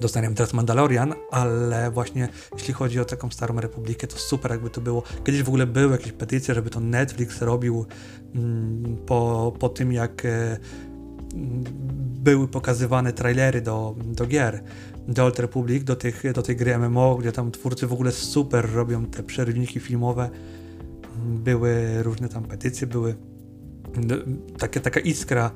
dostaniemy 0.00 0.34
teraz 0.34 0.52
Mandalorian, 0.52 1.14
ale 1.30 1.90
właśnie 1.90 2.28
jeśli 2.52 2.74
chodzi 2.74 3.00
o 3.00 3.04
taką 3.04 3.30
Starą 3.30 3.60
Republikę, 3.60 4.06
to 4.06 4.18
super 4.18 4.50
jakby 4.50 4.70
to 4.70 4.80
było. 4.80 5.02
Kiedyś 5.24 5.42
w 5.42 5.48
ogóle 5.48 5.66
były 5.66 5.92
jakieś 5.92 6.12
petycje, 6.12 6.54
żeby 6.54 6.70
to 6.70 6.80
Netflix 6.80 7.42
robił 7.42 7.86
mm, 8.34 8.96
po, 9.06 9.52
po 9.58 9.68
tym, 9.68 9.92
jak 9.92 10.24
e, 10.24 10.58
były 12.26 12.48
pokazywane 12.48 13.12
trailery 13.12 13.60
do, 13.60 13.94
do 14.04 14.26
gier, 14.26 14.62
do 15.08 15.24
Old 15.24 15.38
Republic, 15.38 15.84
do, 15.84 15.96
tych, 15.96 16.32
do 16.32 16.42
tej 16.42 16.56
gry 16.56 16.78
MMO, 16.78 17.16
gdzie 17.16 17.32
tam 17.32 17.50
twórcy 17.50 17.86
w 17.86 17.92
ogóle 17.92 18.12
super 18.12 18.72
robią 18.72 19.06
te 19.06 19.22
przerywniki 19.22 19.80
filmowe. 19.80 20.30
Były 21.26 22.02
różne 22.02 22.28
tam 22.28 22.44
petycje, 22.44 22.86
były 22.86 23.14
no, 23.96 24.14
takie, 24.58 24.80
taka 24.80 25.00
iskra, 25.00 25.50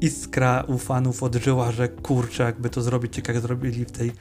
iskra 0.00 0.64
u 0.66 0.78
fanów 0.78 1.22
odżyła, 1.22 1.72
że 1.72 1.88
kurczę, 1.88 2.42
jakby 2.42 2.70
to 2.70 2.82
zrobić, 2.82 3.16
tak 3.16 3.28
jak 3.28 3.40
zrobili 3.40 3.84
w 3.84 3.90
tej 3.90 4.12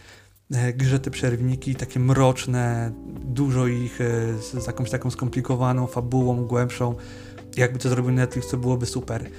e, 0.54 0.74
grze 0.74 1.00
te 1.00 1.12
przerywniki, 1.12 1.76
takie 1.76 2.00
mroczne, 2.00 2.92
dużo 3.26 3.68
ich 3.68 4.02
e, 4.02 4.62
z 4.62 4.68
jakąś 4.68 4.90
taką 4.90 5.12
skomplikowaną 5.12 5.88
fabułą, 5.88 6.46
głębszą. 6.46 6.96
Jakby 7.58 7.80
to 7.80 7.90
zrobił 7.90 8.12
Netflix, 8.12 8.50
to 8.50 8.58
byłoby 8.58 8.86
super. 8.86 9.30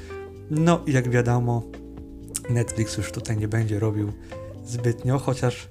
No, 0.51 0.81
jak 0.87 1.11
wiadomo, 1.11 1.63
Netflix 2.51 2.97
już 2.97 3.13
tutaj 3.13 3.37
nie 3.37 3.49
będzie 3.49 3.79
robił 3.79 4.13
zbytnio, 4.65 5.19
chociaż 5.19 5.69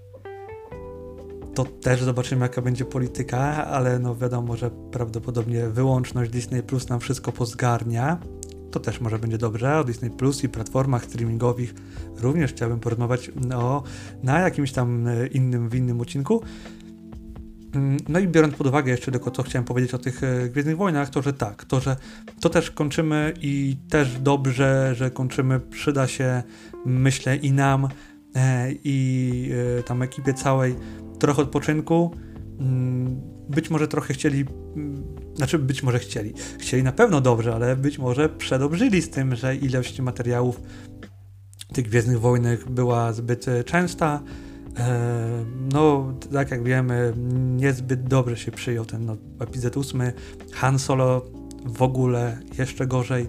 to 1.54 1.66
też 1.66 2.04
zobaczymy, 2.04 2.42
jaka 2.46 2.62
będzie 2.62 2.86
polityka, 2.86 3.68
ale 3.68 4.00
no 4.00 4.16
wiadomo, 4.16 4.58
że 4.58 4.72
prawdopodobnie 4.92 5.68
wyłączność 5.68 6.32
Disney 6.32 6.64
Plus 6.64 6.90
nam 6.90 7.00
wszystko 7.00 7.32
pozgarnia. 7.32 8.20
To 8.72 8.80
też 8.80 9.02
może 9.02 9.20
będzie 9.20 9.38
dobrze. 9.38 9.80
O 9.80 9.84
Disney 9.84 10.12
Plus 10.12 10.44
i 10.44 10.50
platformach 10.50 11.06
streamingowych 11.06 11.74
również 12.20 12.52
chciałbym 12.52 12.80
porozmawiać 12.80 13.32
no, 13.36 13.84
na 14.24 14.40
jakimś 14.40 14.72
tam 14.72 15.08
e, 15.08 15.28
innym, 15.28 15.70
w 15.70 15.76
innym 15.76 16.02
odcinku. 16.02 16.42
Mm, 17.76 17.98
no 18.10 18.20
i 18.20 18.28
biorąc 18.28 18.56
pod 18.56 18.68
uwagę 18.68 18.92
jeszcze 18.92 19.12
tylko 19.12 19.32
co 19.32 19.44
chciałem 19.44 19.66
powiedzieć 19.66 19.94
o 19.94 19.98
tych 19.98 20.24
e, 20.24 20.50
Gwiezdnych 20.50 20.78
Wojnach, 20.78 21.10
to 21.10 21.22
że 21.22 21.34
tak, 21.34 21.66
to 21.66 21.80
że 21.80 21.96
to 22.40 22.50
też 22.50 22.72
kończymy 22.72 23.34
i 23.42 23.78
też 23.90 24.20
dobrze, 24.20 24.96
że 24.96 25.12
kończymy, 25.12 25.60
przyda 25.60 26.08
się 26.08 26.44
myślę 26.86 27.36
i 27.36 27.52
nam 27.52 27.88
e, 28.36 28.72
i 28.84 29.50
e, 29.80 29.84
tam 29.84 30.02
ekipie 30.02 30.34
całej 30.34 30.76
trochę 31.20 31.42
odpoczynku. 31.42 32.16
Mm, 32.60 33.22
być 33.50 33.70
może 33.70 33.88
trochę 33.88 34.14
chcieli, 34.14 34.46
mm, 34.76 35.04
znaczy 35.36 35.60
być 35.60 35.84
może 35.84 36.00
chcieli, 36.00 36.34
chcieli 36.60 36.84
na 36.84 36.92
pewno 36.92 37.22
dobrze, 37.22 37.56
ale 37.56 37.76
być 37.76 38.00
może 38.00 38.30
przedobrzyli 38.30 39.02
z 39.02 39.10
tym, 39.10 39.36
że 39.36 39.56
ilość 39.56 40.02
materiałów 40.02 40.62
tych 41.74 41.86
Gwiezdnych 41.86 42.20
Wojnych 42.20 42.70
była 42.70 43.14
zbyt 43.14 43.46
częsta, 43.66 44.24
no, 45.74 46.14
tak 46.34 46.52
jak 46.52 46.64
wiemy, 46.64 47.14
niezbyt 47.56 48.04
dobrze 48.04 48.38
się 48.38 48.52
przyjął 48.52 48.86
ten 48.86 49.06
no, 49.06 49.18
epizod 49.40 49.78
ósmy. 49.78 50.14
Han 50.54 50.80
Solo 50.80 51.26
w 51.66 51.82
ogóle 51.82 52.38
jeszcze 52.58 52.88
gorzej 52.88 53.28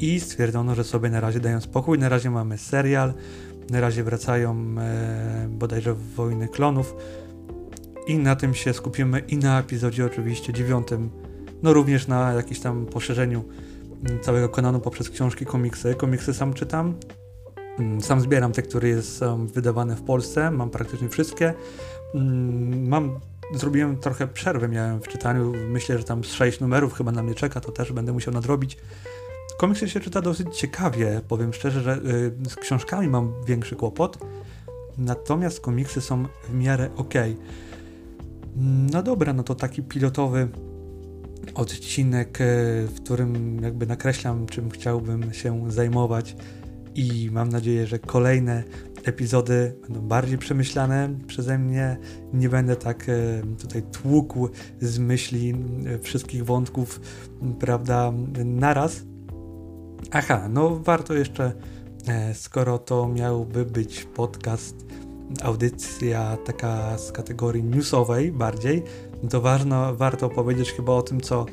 i 0.00 0.20
stwierdzono, 0.20 0.74
że 0.74 0.84
sobie 0.84 1.10
na 1.10 1.20
razie 1.20 1.40
dają 1.40 1.60
spokój. 1.60 1.98
Na 1.98 2.08
razie 2.08 2.30
mamy 2.30 2.58
serial, 2.58 3.14
na 3.70 3.80
razie 3.80 4.04
wracają 4.04 4.74
e, 4.78 5.48
bodajże 5.50 5.94
Wojny 5.94 6.48
Klonów 6.48 6.94
i 8.06 8.18
na 8.18 8.36
tym 8.36 8.54
się 8.54 8.72
skupimy 8.72 9.18
i 9.18 9.36
na 9.36 9.60
epizodzie 9.60 10.06
oczywiście 10.06 10.52
dziewiątym, 10.52 11.10
no 11.62 11.72
również 11.72 12.06
na 12.06 12.32
jakimś 12.32 12.60
tam 12.60 12.86
poszerzeniu 12.86 13.44
całego 14.22 14.48
kanonu 14.48 14.80
poprzez 14.80 15.10
książki, 15.10 15.46
komiksy. 15.46 15.94
Komiksy 15.94 16.34
sam 16.34 16.54
czytam, 16.54 16.94
sam 18.00 18.20
zbieram 18.20 18.52
te, 18.52 18.62
które 18.62 19.02
są 19.02 19.46
wydawane 19.46 19.96
w 19.96 20.02
Polsce, 20.02 20.50
mam 20.50 20.70
praktycznie 20.70 21.08
wszystkie. 21.08 21.54
Mm, 22.14 22.88
mam, 22.88 23.20
zrobiłem 23.54 23.96
trochę 23.96 24.28
przerwy, 24.28 24.68
miałem 24.68 25.00
w 25.00 25.08
czytaniu, 25.08 25.52
myślę, 25.68 25.98
że 25.98 26.04
tam 26.04 26.24
z 26.24 26.32
6 26.32 26.60
numerów 26.60 26.94
chyba 26.94 27.12
na 27.12 27.22
mnie 27.22 27.34
czeka, 27.34 27.60
to 27.60 27.72
też 27.72 27.92
będę 27.92 28.12
musiał 28.12 28.34
nadrobić. 28.34 28.76
Komiksy 29.58 29.88
się 29.88 30.00
czyta 30.00 30.20
dosyć 30.20 30.56
ciekawie, 30.56 31.20
powiem 31.28 31.52
szczerze, 31.52 31.80
że 31.80 31.96
y, 31.96 32.50
z 32.50 32.56
książkami 32.56 33.08
mam 33.08 33.32
większy 33.46 33.76
kłopot, 33.76 34.18
natomiast 34.98 35.60
komiksy 35.60 36.00
są 36.00 36.26
w 36.48 36.54
miarę 36.54 36.90
ok. 36.96 37.14
No 38.92 39.02
dobra, 39.02 39.32
no 39.32 39.42
to 39.42 39.54
taki 39.54 39.82
pilotowy 39.82 40.48
odcinek, 41.54 42.40
e, 42.40 42.44
w 42.86 43.00
którym 43.04 43.62
jakby 43.62 43.86
nakreślam, 43.86 44.46
czym 44.46 44.70
chciałbym 44.70 45.32
się 45.32 45.72
zajmować 45.72 46.36
i 46.94 47.30
mam 47.32 47.48
nadzieję, 47.48 47.86
że 47.86 47.98
kolejne 47.98 48.64
epizody 49.04 49.76
będą 49.82 50.00
bardziej 50.00 50.38
przemyślane 50.38 51.18
przeze 51.26 51.58
mnie. 51.58 51.96
Nie 52.32 52.48
będę 52.48 52.76
tak 52.76 53.08
e, 53.08 53.42
tutaj 53.58 53.82
tłukł 53.82 54.48
z 54.80 54.98
myśli 54.98 55.54
e, 55.86 55.98
wszystkich 55.98 56.44
wątków, 56.44 57.00
prawda, 57.60 58.12
naraz. 58.44 59.02
Aha, 60.10 60.48
no 60.50 60.76
warto 60.76 61.14
jeszcze, 61.14 61.52
skoro 62.34 62.78
to 62.78 63.08
miałby 63.08 63.64
być 63.64 64.04
podcast, 64.04 64.86
audycja 65.42 66.36
taka 66.44 66.98
z 66.98 67.12
kategorii 67.12 67.64
newsowej 67.64 68.32
bardziej, 68.32 68.82
to 69.30 69.40
warto 69.94 70.28
powiedzieć 70.28 70.72
chyba 70.72 70.92
o 70.92 71.02
tym, 71.02 71.20
co 71.20 71.46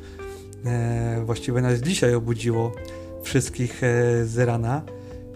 e, 0.64 1.22
właściwie 1.24 1.60
nas 1.60 1.80
dzisiaj 1.80 2.14
obudziło 2.14 2.72
wszystkich 3.22 3.84
e, 3.84 4.24
z 4.26 4.38
rana, 4.38 4.82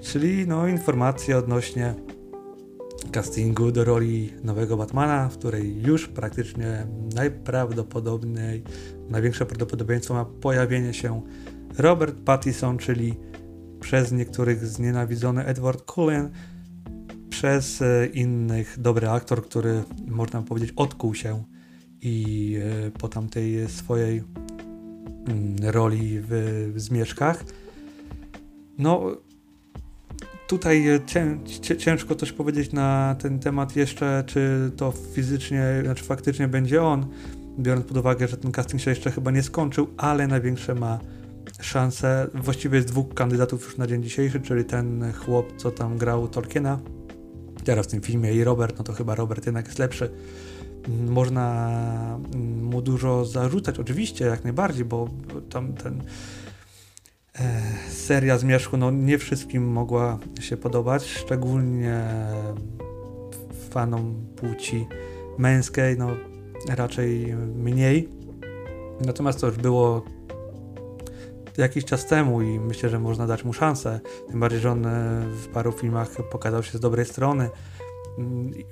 czyli 0.02 0.46
no, 0.46 0.66
informacje 0.66 1.38
odnośnie 1.38 1.94
castingu 3.12 3.72
do 3.72 3.84
roli 3.84 4.32
nowego 4.44 4.76
Batmana, 4.76 5.28
w 5.28 5.38
której 5.38 5.82
już 5.82 6.08
praktycznie 6.08 6.86
najprawdopodobniej, 7.14 8.62
największe 9.08 9.46
prawdopodobieństwo 9.46 10.14
ma 10.14 10.24
pojawienie 10.24 10.94
się 10.94 11.22
Robert 11.78 12.16
Pattinson, 12.24 12.78
czyli 12.78 13.14
przez 13.80 14.12
niektórych 14.12 14.66
znienawidzony 14.66 15.44
Edward 15.44 15.92
Cullen, 15.94 16.30
przez 17.28 17.82
e, 17.82 18.06
innych 18.06 18.80
dobry 18.80 19.08
aktor, 19.08 19.44
który 19.44 19.82
można 20.06 20.42
powiedzieć 20.42 20.72
odkuł 20.76 21.14
się 21.14 21.44
i 22.00 22.56
e, 22.86 22.90
po 22.90 23.08
tamtej 23.08 23.68
swojej 23.68 24.22
mm, 25.28 25.56
roli 25.62 26.20
w, 26.20 26.28
w. 26.74 27.44
No, 28.78 29.16
tutaj 30.52 31.00
ciężko 31.78 32.14
też 32.14 32.32
powiedzieć 32.32 32.72
na 32.72 33.16
ten 33.18 33.38
temat 33.38 33.76
jeszcze, 33.76 34.24
czy 34.26 34.70
to 34.76 34.92
fizycznie, 35.14 35.64
znaczy 35.84 36.04
faktycznie 36.04 36.48
będzie 36.48 36.82
on, 36.82 37.06
biorąc 37.58 37.86
pod 37.86 37.96
uwagę, 37.96 38.28
że 38.28 38.36
ten 38.36 38.52
casting 38.52 38.82
się 38.82 38.90
jeszcze 38.90 39.10
chyba 39.10 39.30
nie 39.30 39.42
skończył, 39.42 39.88
ale 39.96 40.26
największe 40.26 40.74
ma 40.74 40.98
szanse. 41.60 42.28
Właściwie 42.34 42.76
jest 42.76 42.88
dwóch 42.88 43.14
kandydatów 43.14 43.64
już 43.64 43.76
na 43.76 43.86
dzień 43.86 44.02
dzisiejszy, 44.02 44.40
czyli 44.40 44.64
ten 44.64 45.12
chłop, 45.12 45.56
co 45.56 45.70
tam 45.70 45.98
grał 45.98 46.28
Tolkiena, 46.28 46.80
teraz 47.64 47.86
w 47.86 47.90
tym 47.90 48.00
filmie 48.00 48.32
i 48.32 48.44
Robert, 48.44 48.78
no 48.78 48.84
to 48.84 48.92
chyba 48.92 49.14
Robert 49.14 49.46
jednak 49.46 49.66
jest 49.66 49.78
lepszy. 49.78 50.10
Można 51.08 52.18
mu 52.62 52.82
dużo 52.82 53.24
zarzucać, 53.24 53.78
oczywiście, 53.78 54.24
jak 54.24 54.44
najbardziej, 54.44 54.84
bo 54.84 55.08
tam 55.50 55.72
ten 55.72 56.00
e, 56.00 56.51
seria 57.88 58.38
Zmierzchu 58.38 58.76
no, 58.76 58.90
nie 58.90 59.18
wszystkim 59.18 59.68
mogła 59.72 60.18
się 60.40 60.56
podobać, 60.56 61.04
szczególnie 61.06 62.04
fanom 63.70 64.26
płci 64.36 64.86
męskiej, 65.38 65.98
no 65.98 66.08
raczej 66.68 67.34
mniej. 67.54 68.08
Natomiast 69.00 69.40
to 69.40 69.46
już 69.46 69.56
było 69.56 70.04
jakiś 71.58 71.84
czas 71.84 72.06
temu 72.06 72.42
i 72.42 72.60
myślę, 72.60 72.88
że 72.88 72.98
można 72.98 73.26
dać 73.26 73.44
mu 73.44 73.52
szansę. 73.52 74.00
Tym 74.30 74.40
bardziej, 74.40 74.60
że 74.60 74.70
on 74.70 74.86
e, 74.86 75.22
w 75.42 75.48
paru 75.48 75.72
filmach 75.72 76.08
pokazał 76.30 76.62
się 76.62 76.78
z 76.78 76.80
dobrej 76.80 77.06
strony 77.06 77.50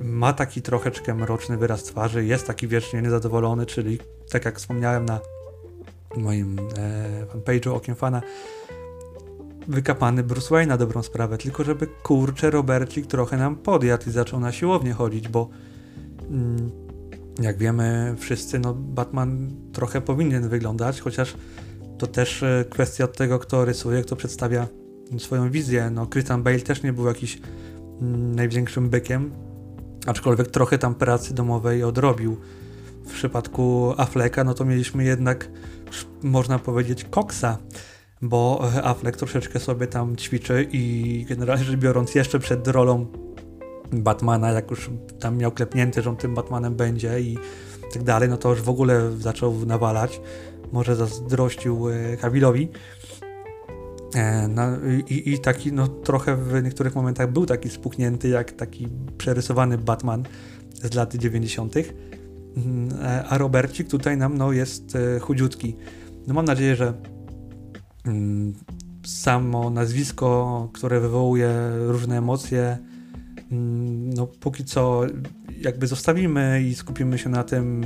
ma 0.01 0.33
taki 0.33 0.63
troszeczkę 0.63 1.15
mroczny 1.15 1.57
wyraz 1.57 1.83
twarzy, 1.85 2.25
jest 2.25 2.47
taki 2.47 2.69
wiecznie 2.69 3.03
niezadowolony, 3.03 3.67
czyli 3.67 3.99
tak 4.31 4.45
jak 4.45 4.59
wspomniałem 4.59 5.05
na 5.05 5.21
moim 6.17 6.59
e, 6.59 7.27
fanpage'u 7.27 7.75
Okiem 7.75 7.95
Fana, 7.95 8.23
wykapany 9.69 10.23
Bruce 10.23 10.49
Wayne 10.51 10.69
na 10.69 10.77
dobrą 10.77 11.03
sprawę, 11.03 11.39
tylko 11.39 11.65
żeby 11.65 11.87
kurczę 11.87 12.51
Robercik 12.51 13.07
trochę 13.07 13.37
nam 13.37 13.57
podjadł 13.57 14.09
i 14.09 14.13
zaczął 14.13 14.41
na 14.41 14.53
siłownię 14.53 14.93
chodzić, 14.93 15.29
bo 15.29 15.49
mm, 16.31 16.71
jak 17.41 17.59
wiemy 17.59 18.15
wszyscy, 18.19 18.59
no 18.59 18.75
Batman 18.75 19.51
trochę 19.73 20.01
powinien 20.01 20.49
wyglądać, 20.49 21.01
chociaż 21.01 21.35
to 21.99 22.07
też 22.07 22.43
e, 22.43 22.65
kwestia 22.71 23.05
od 23.05 23.17
tego, 23.17 23.39
kto 23.39 23.65
rysuje, 23.65 24.03
kto 24.03 24.17
przedstawia 24.17 24.67
swoją 25.19 25.51
wizję. 25.51 25.91
No 25.91 26.07
Christian 26.07 26.43
Bale 26.43 26.61
też 26.61 26.83
nie 26.83 26.93
był 26.93 27.07
jakiś 27.07 27.41
największym 28.35 28.89
bykiem, 28.89 29.31
aczkolwiek 30.07 30.49
trochę 30.49 30.79
tam 30.79 30.95
pracy 30.95 31.35
domowej 31.35 31.83
odrobił. 31.83 32.37
W 33.05 33.13
przypadku 33.13 33.95
Afflecka, 33.97 34.45
no 34.45 34.55
to 34.55 34.65
mieliśmy 34.65 35.05
jednak, 35.05 35.51
można 36.23 36.59
powiedzieć, 36.59 37.05
koksa, 37.05 37.59
bo 38.23 38.71
Affleck 38.83 39.19
troszeczkę 39.19 39.61
sobie 39.61 39.87
tam 39.87 40.17
ćwiczy 40.17 40.69
i 40.73 41.27
generalnie 41.29 41.65
rzecz 41.65 41.77
biorąc, 41.77 42.15
jeszcze 42.15 42.39
przed 42.39 42.69
rolą 42.69 43.07
Batmana, 43.93 44.51
jak 44.53 44.71
już 44.71 44.91
tam 45.21 45.37
miał 45.37 45.53
klepnięty, 45.53 46.03
że 46.03 46.11
on 46.11 46.17
tym 46.17 46.35
Batmanem 46.35 46.75
będzie 46.75 47.21
i 47.21 47.39
tak 47.93 48.03
dalej, 48.03 48.29
no 48.29 48.37
to 48.37 48.51
już 48.51 48.63
w 48.63 48.69
ogóle 48.69 49.11
zaczął 49.19 49.67
nawalać. 49.67 50.21
Może 50.73 50.97
zazdrościł 50.97 51.87
Kawilowi. 52.21 52.69
E, 54.15 54.49
no, 54.49 54.63
i, 55.09 55.33
I 55.33 55.39
taki 55.39 55.73
no, 55.73 55.89
trochę 55.89 56.37
w 56.37 56.63
niektórych 56.63 56.95
momentach 56.95 57.33
był 57.33 57.47
taki 57.47 57.69
spuknięty, 57.71 58.29
jak 58.29 58.53
taki 58.53 58.89
przerysowany 59.19 59.79
Batman 59.79 60.25
z 60.75 60.95
lat 60.95 61.15
90. 61.15 61.75
Mm, 62.57 62.89
e, 63.03 63.25
a 63.25 63.39
Robercik 63.39 63.89
tutaj 63.89 64.17
nam 64.17 64.39
no, 64.39 64.53
jest 64.53 64.97
e, 64.97 65.21
chudziutki. 65.21 65.77
No, 66.27 66.35
mam 66.35 66.45
nadzieję, 66.45 66.77
że 66.77 66.93
mm, 68.07 68.55
samo 69.07 69.71
nazwisko, 69.71 70.69
które 70.73 71.01
wywołuje 71.01 71.51
różne 71.87 72.19
emocje, 72.19 72.79
mm, 73.53 74.15
no 74.15 74.27
póki 74.27 74.65
co 74.65 75.03
jakby 75.61 75.87
zostawimy 75.87 76.63
i 76.63 76.75
skupimy 76.75 77.19
się 77.19 77.31
na 77.31 77.45
tym, 77.45 77.85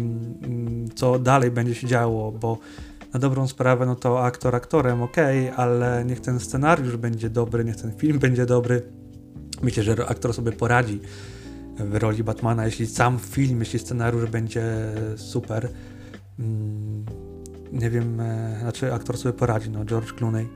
co 0.94 1.18
dalej 1.18 1.50
będzie 1.50 1.74
się 1.74 1.86
działo, 1.86 2.32
bo 2.32 2.58
na 3.14 3.20
dobrą 3.20 3.48
sprawę, 3.48 3.86
no 3.86 3.96
to 3.96 4.24
aktor 4.24 4.56
aktorem, 4.56 5.02
ok, 5.02 5.16
ale 5.56 6.04
niech 6.04 6.20
ten 6.20 6.40
scenariusz 6.40 6.96
będzie 6.96 7.30
dobry, 7.30 7.64
niech 7.64 7.76
ten 7.76 7.92
film 7.92 8.18
będzie 8.18 8.46
dobry. 8.46 8.82
Myślę, 9.62 9.82
że 9.82 10.06
aktor 10.06 10.34
sobie 10.34 10.52
poradzi 10.52 11.00
w 11.78 11.94
roli 11.94 12.24
Batmana, 12.24 12.64
jeśli 12.64 12.86
sam 12.86 13.18
film, 13.18 13.60
jeśli 13.60 13.78
scenariusz 13.78 14.30
będzie 14.30 14.64
super. 15.16 15.68
Mm, 16.38 17.04
nie 17.72 17.90
wiem, 17.90 18.20
e, 18.20 18.56
znaczy 18.60 18.94
aktor 18.94 19.18
sobie 19.18 19.32
poradzi, 19.32 19.70
no 19.70 19.84
George 19.84 20.12
Clooney 20.12 20.48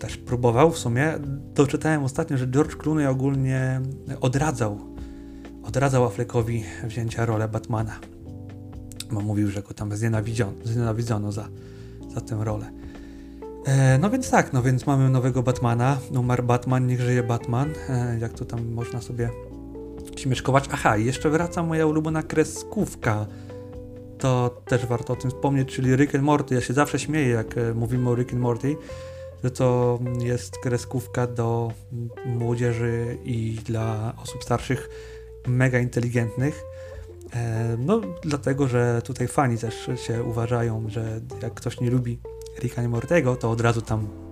też 0.00 0.16
próbował 0.16 0.70
w 0.70 0.78
sumie. 0.78 1.14
Doczytałem 1.54 2.04
ostatnio, 2.04 2.36
że 2.36 2.46
George 2.46 2.76
Clooney 2.76 3.06
ogólnie 3.06 3.80
odradzał, 4.20 4.78
odradzał 5.62 6.04
Affleckowi 6.04 6.64
wzięcia 6.84 7.26
rolę 7.26 7.48
Batmana 7.48 8.00
bo 9.12 9.20
mówił, 9.20 9.50
że 9.50 9.62
go 9.62 9.74
tam 9.74 9.96
znienawidzono, 9.96 10.52
znienawidzono 10.64 11.32
za, 11.32 11.48
za 12.14 12.20
tę 12.20 12.44
rolę. 12.44 12.70
E, 13.66 13.98
no 13.98 14.10
więc 14.10 14.30
tak, 14.30 14.52
no 14.52 14.62
więc 14.62 14.86
mamy 14.86 15.10
nowego 15.10 15.42
Batmana, 15.42 15.98
numer 16.12 16.44
Batman, 16.44 16.86
niech 16.86 17.00
żyje 17.00 17.22
Batman, 17.22 17.70
e, 17.88 18.18
jak 18.18 18.32
to 18.32 18.44
tam 18.44 18.72
można 18.72 19.00
sobie 19.00 19.30
śmieszkować. 20.20 20.64
Aha, 20.72 20.96
jeszcze 20.96 21.30
wraca 21.30 21.62
moja 21.62 21.86
ulubiona 21.86 22.22
kreskówka, 22.22 23.26
to 24.18 24.62
też 24.64 24.86
warto 24.86 25.12
o 25.12 25.16
tym 25.16 25.30
wspomnieć, 25.30 25.74
czyli 25.74 25.96
Rick 25.96 26.14
and 26.14 26.24
Morty. 26.24 26.54
Ja 26.54 26.60
się 26.60 26.74
zawsze 26.74 26.98
śmieję, 26.98 27.28
jak 27.28 27.58
e, 27.58 27.74
mówimy 27.74 28.10
o 28.10 28.14
Rick 28.14 28.32
and 28.32 28.42
Morty, 28.42 28.76
że 29.44 29.50
to 29.50 29.98
jest 30.18 30.58
kreskówka 30.58 31.26
do 31.26 31.72
młodzieży 32.26 33.18
i 33.24 33.58
dla 33.64 34.12
osób 34.22 34.44
starszych 34.44 34.90
mega 35.46 35.78
inteligentnych. 35.78 36.62
E, 37.34 37.76
no, 37.78 38.00
dlatego, 38.22 38.68
że 38.68 39.02
tutaj 39.04 39.28
fani 39.28 39.58
też 39.58 39.90
się 40.06 40.22
uważają, 40.24 40.84
że 40.88 41.20
jak 41.42 41.54
ktoś 41.54 41.80
nie 41.80 41.90
lubi 41.90 42.20
Ricka 42.58 42.88
Mortego, 42.88 43.36
to 43.36 43.50
od 43.50 43.60
razu 43.60 43.82
tam 43.82 44.29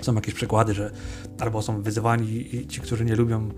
są 0.00 0.14
jakieś 0.14 0.34
przykłady, 0.34 0.74
że 0.74 0.90
albo 1.38 1.62
są 1.62 1.82
wyzywani 1.82 2.66
ci, 2.68 2.80
którzy 2.80 3.04
nie 3.04 3.16
lubią, 3.16 3.48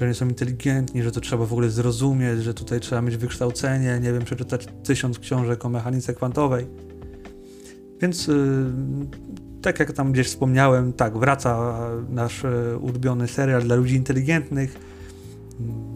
że 0.00 0.08
nie 0.08 0.14
są 0.14 0.28
inteligentni, 0.28 1.02
że 1.02 1.12
to 1.12 1.20
trzeba 1.20 1.46
w 1.46 1.52
ogóle 1.52 1.70
zrozumieć, 1.70 2.42
że 2.42 2.54
tutaj 2.54 2.80
trzeba 2.80 3.02
mieć 3.02 3.16
wykształcenie, 3.16 4.00
nie 4.02 4.12
wiem, 4.12 4.24
przeczytać 4.24 4.68
tysiąc 4.84 5.18
książek 5.18 5.64
o 5.64 5.68
mechanice 5.68 6.14
kwantowej. 6.14 6.66
Więc 8.00 8.26
yy, 8.26 8.34
tak 9.62 9.80
jak 9.80 9.92
tam 9.92 10.12
gdzieś 10.12 10.26
wspomniałem, 10.26 10.92
tak, 10.92 11.18
wraca 11.18 11.78
nasz 12.08 12.42
yy, 12.42 12.78
ulubiony 12.78 13.28
serial 13.28 13.62
dla 13.62 13.76
ludzi 13.76 13.94
inteligentnych, 13.94 14.78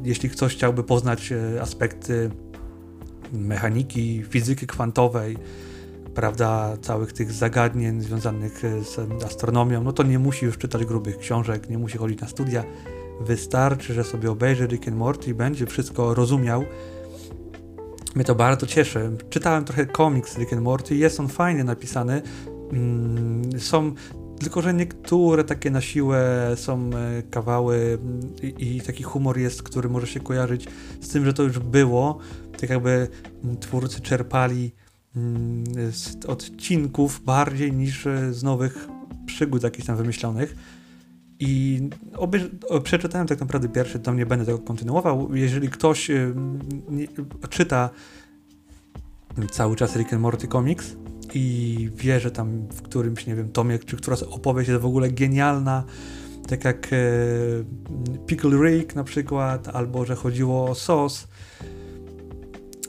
jeśli 0.04 0.28
ktoś 0.28 0.54
chciałby 0.54 0.84
poznać 0.84 1.32
e, 1.32 1.62
aspekty 1.62 2.30
mechaniki, 3.32 4.22
fizyki 4.30 4.66
kwantowej, 4.66 5.36
prawda, 6.14 6.76
całych 6.82 7.12
tych 7.12 7.32
zagadnień 7.32 8.00
związanych 8.00 8.64
e, 8.64 8.84
z 8.84 9.24
astronomią, 9.24 9.82
no 9.82 9.92
to 9.92 10.02
nie 10.02 10.18
musi 10.18 10.46
już 10.46 10.58
czytać 10.58 10.84
grubych 10.84 11.18
książek, 11.18 11.70
nie 11.70 11.78
musi 11.78 11.98
chodzić 11.98 12.20
na 12.20 12.28
studia. 12.28 12.64
Wystarczy, 13.20 13.94
że 13.94 14.04
sobie 14.04 14.30
obejrzy 14.30 14.66
Rick 14.66 14.88
and 14.88 14.96
Morty 14.96 15.30
i 15.30 15.34
będzie 15.34 15.66
wszystko 15.66 16.14
rozumiał. 16.14 16.64
mnie 18.14 18.24
to 18.24 18.34
bardzo 18.34 18.66
cieszy. 18.66 19.10
Czytałem 19.30 19.64
trochę 19.64 19.86
komiks 19.86 20.38
Rick 20.38 20.52
and 20.52 20.62
Morty, 20.62 20.96
jest 20.96 21.20
on 21.20 21.28
fajnie 21.28 21.64
napisany. 21.64 22.22
Mm, 22.72 23.60
są 23.60 23.94
tylko, 24.40 24.62
że 24.62 24.74
niektóre 24.74 25.44
takie 25.44 25.70
na 25.70 25.80
siłę 25.80 26.52
są 26.56 26.90
e, 26.94 27.22
kawały 27.22 27.98
i, 28.42 28.76
i, 28.76 28.80
taki 28.80 29.02
humor 29.02 29.38
jest, 29.38 29.62
który 29.62 29.88
może 29.88 30.06
się 30.06 30.20
kojarzyć 30.20 30.68
z 31.00 31.08
tym, 31.08 31.24
że 31.24 31.32
to 31.32 31.42
już 31.42 31.58
było. 31.58 32.18
Tak 32.60 32.70
jakby 32.70 33.08
twórcy 33.60 34.00
czerpali 34.00 34.72
z 35.90 36.26
odcinków 36.26 37.20
bardziej 37.24 37.72
niż 37.72 38.06
e, 38.06 38.34
z 38.34 38.42
nowych 38.42 38.88
przygód 39.26 39.62
jakichś 39.62 39.86
tam 39.86 39.96
wymyślonych. 39.96 40.56
I 41.40 41.80
obie, 42.16 42.40
przeczytałem 42.82 43.26
tak 43.26 43.40
naprawdę 43.40 43.68
pierwszy 43.68 43.98
tom, 43.98 44.16
nie 44.16 44.26
będę 44.26 44.44
tego 44.44 44.58
kontynuował. 44.58 45.34
Jeżeli 45.34 45.68
ktoś 45.68 46.10
y, 46.10 46.34
nie, 46.90 47.06
czyta 47.50 47.90
cały 49.50 49.76
czas 49.76 49.96
Rick 49.96 50.12
and 50.12 50.22
Morty 50.22 50.48
Comics 50.48 50.96
i 51.34 51.90
wie, 51.96 52.20
że 52.20 52.30
tam 52.30 52.68
w 52.68 52.82
którymś, 52.82 53.26
nie 53.26 53.34
wiem, 53.34 53.48
tomie, 53.48 53.78
czy 53.78 53.96
któraś 53.96 54.22
opowieść 54.22 54.68
jest 54.68 54.82
w 54.82 54.86
ogóle 54.86 55.10
genialna, 55.10 55.84
tak 56.48 56.64
jak 56.64 56.90
e, 56.92 56.96
Pickle 58.26 58.50
Rick 58.50 58.94
na 58.94 59.04
przykład, 59.04 59.68
albo 59.68 60.04
że 60.04 60.14
chodziło 60.14 60.70
o 60.70 60.74
sos 60.74 61.28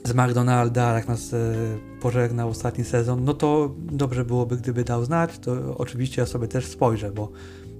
z 0.04 0.14
McDonalda, 0.14 0.94
jak 0.94 1.08
nas 1.08 1.32
e, 1.34 1.54
pożegnał 2.00 2.48
ostatni 2.48 2.84
sezon, 2.84 3.24
no 3.24 3.34
to 3.34 3.74
dobrze 3.78 4.24
byłoby, 4.24 4.56
gdyby 4.56 4.84
dał 4.84 5.04
znać, 5.04 5.38
to 5.38 5.76
oczywiście 5.78 6.22
ja 6.22 6.26
sobie 6.26 6.48
też 6.48 6.66
spojrzę, 6.66 7.12
bo 7.12 7.32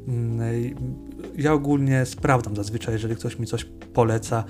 Mm, 0.09 0.75
ja 1.37 1.53
ogólnie 1.53 2.07
sprawdzam 2.07 2.57
zazwyczaj, 2.57 2.95
jeżeli 2.95 3.17
ktoś 3.17 3.39
mi 3.39 3.47
coś 3.47 3.67
poleca 3.95 4.45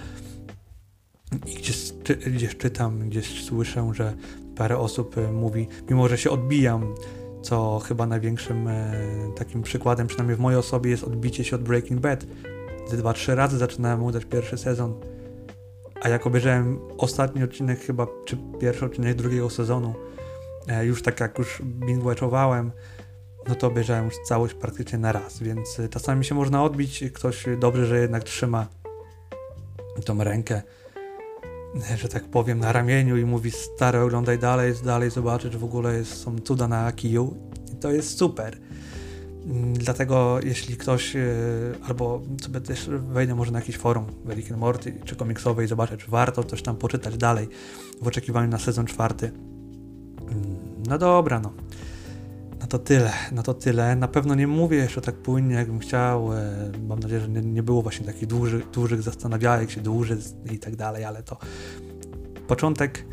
i 1.46 1.54
gdzieś, 1.54 1.92
gdzieś 2.26 2.56
czytam, 2.56 3.08
gdzieś 3.08 3.44
słyszę, 3.44 3.90
że 3.94 4.14
parę 4.56 4.78
osób 4.78 5.18
e, 5.18 5.32
mówi, 5.32 5.68
mimo 5.90 6.08
że 6.08 6.18
się 6.18 6.30
odbijam, 6.30 6.94
co 7.42 7.80
chyba 7.84 8.06
największym 8.06 8.68
e, 8.68 8.92
takim 9.36 9.62
przykładem, 9.62 10.06
przynajmniej 10.06 10.36
w 10.36 10.40
mojej 10.40 10.58
osobie, 10.58 10.90
jest 10.90 11.04
odbicie 11.04 11.44
się 11.44 11.56
od 11.56 11.62
Breaking 11.62 12.00
Bad. 12.00 12.26
Ze 12.90 12.96
dwa, 12.96 13.12
trzy 13.12 13.34
razy 13.34 13.58
zaczynałem 13.58 14.02
udać 14.02 14.24
pierwszy 14.24 14.58
sezon, 14.58 14.94
a 16.00 16.08
jak 16.08 16.26
obejrzałem 16.26 16.78
ostatni 16.98 17.44
odcinek 17.44 17.80
chyba, 17.80 18.06
czy 18.24 18.36
pierwszy 18.60 18.84
odcinek 18.84 19.14
drugiego 19.14 19.50
sezonu, 19.50 19.94
e, 20.68 20.86
już 20.86 21.02
tak 21.02 21.20
jak 21.20 21.38
już 21.38 21.62
binge-watchowałem, 21.62 22.70
no 23.48 23.54
to 23.54 23.66
obejrzałem 23.66 24.04
już 24.04 24.14
całość 24.24 24.54
praktycznie 24.54 24.98
na 24.98 25.12
raz, 25.12 25.38
więc 25.42 25.78
y, 25.78 25.88
czasami 25.88 26.24
się 26.24 26.34
można 26.34 26.64
odbić, 26.64 27.04
ktoś 27.14 27.44
dobrze, 27.58 27.86
że 27.86 27.98
jednak 27.98 28.24
trzyma 28.24 28.66
tą 30.04 30.24
rękę, 30.24 30.62
że 31.96 32.08
tak 32.08 32.24
powiem, 32.24 32.58
na 32.58 32.72
ramieniu 32.72 33.16
i 33.16 33.24
mówi 33.24 33.50
stary, 33.50 34.00
oglądaj 34.00 34.38
dalej, 34.38 34.74
dalej 34.84 35.10
zobaczysz, 35.10 35.56
w 35.56 35.64
ogóle 35.64 36.04
są 36.04 36.38
cuda 36.38 36.68
na 36.68 36.92
kiju 36.92 37.36
i 37.72 37.76
to 37.76 37.92
jest 37.92 38.18
super. 38.18 38.58
Dlatego 39.74 40.38
jeśli 40.42 40.76
ktoś, 40.76 41.16
y, 41.16 41.74
albo 41.88 42.22
sobie 42.42 42.60
też 42.60 42.88
wejdę 42.88 43.34
może 43.34 43.52
na 43.52 43.58
jakiś 43.58 43.76
forum 43.76 44.06
Rick 44.28 44.50
Morty 44.50 44.94
czy 45.04 45.16
komiksowe 45.16 45.64
i 45.64 45.66
zobaczę, 45.66 45.96
czy 45.96 46.10
warto 46.10 46.44
coś 46.44 46.62
tam 46.62 46.76
poczytać 46.76 47.16
dalej 47.16 47.48
w 48.02 48.06
oczekiwaniu 48.06 48.48
na 48.48 48.58
sezon 48.58 48.86
czwarty. 48.86 49.26
Mm, 49.26 50.56
no 50.88 50.98
dobra, 50.98 51.40
no. 51.40 51.52
No 52.60 52.66
to 52.66 52.78
tyle, 52.78 53.12
no 53.32 53.42
to 53.42 53.54
tyle. 53.54 53.96
Na 53.96 54.08
pewno 54.08 54.34
nie 54.34 54.46
mówię 54.46 54.76
jeszcze 54.76 55.00
tak 55.00 55.14
płynnie, 55.14 55.54
jakbym 55.54 55.78
chciał. 55.78 56.32
E, 56.32 56.72
mam 56.88 56.98
nadzieję, 56.98 57.20
że 57.20 57.28
nie, 57.28 57.40
nie 57.40 57.62
było 57.62 57.82
właśnie 57.82 58.06
takich 58.06 58.28
dużych, 58.28 58.70
dużych 58.70 59.02
zastanawiałek 59.02 59.70
się 59.70 59.80
dłużej 59.80 60.18
i 60.52 60.58
tak 60.58 60.76
dalej, 60.76 61.04
ale 61.04 61.22
to 61.22 61.38
początek, 62.46 63.04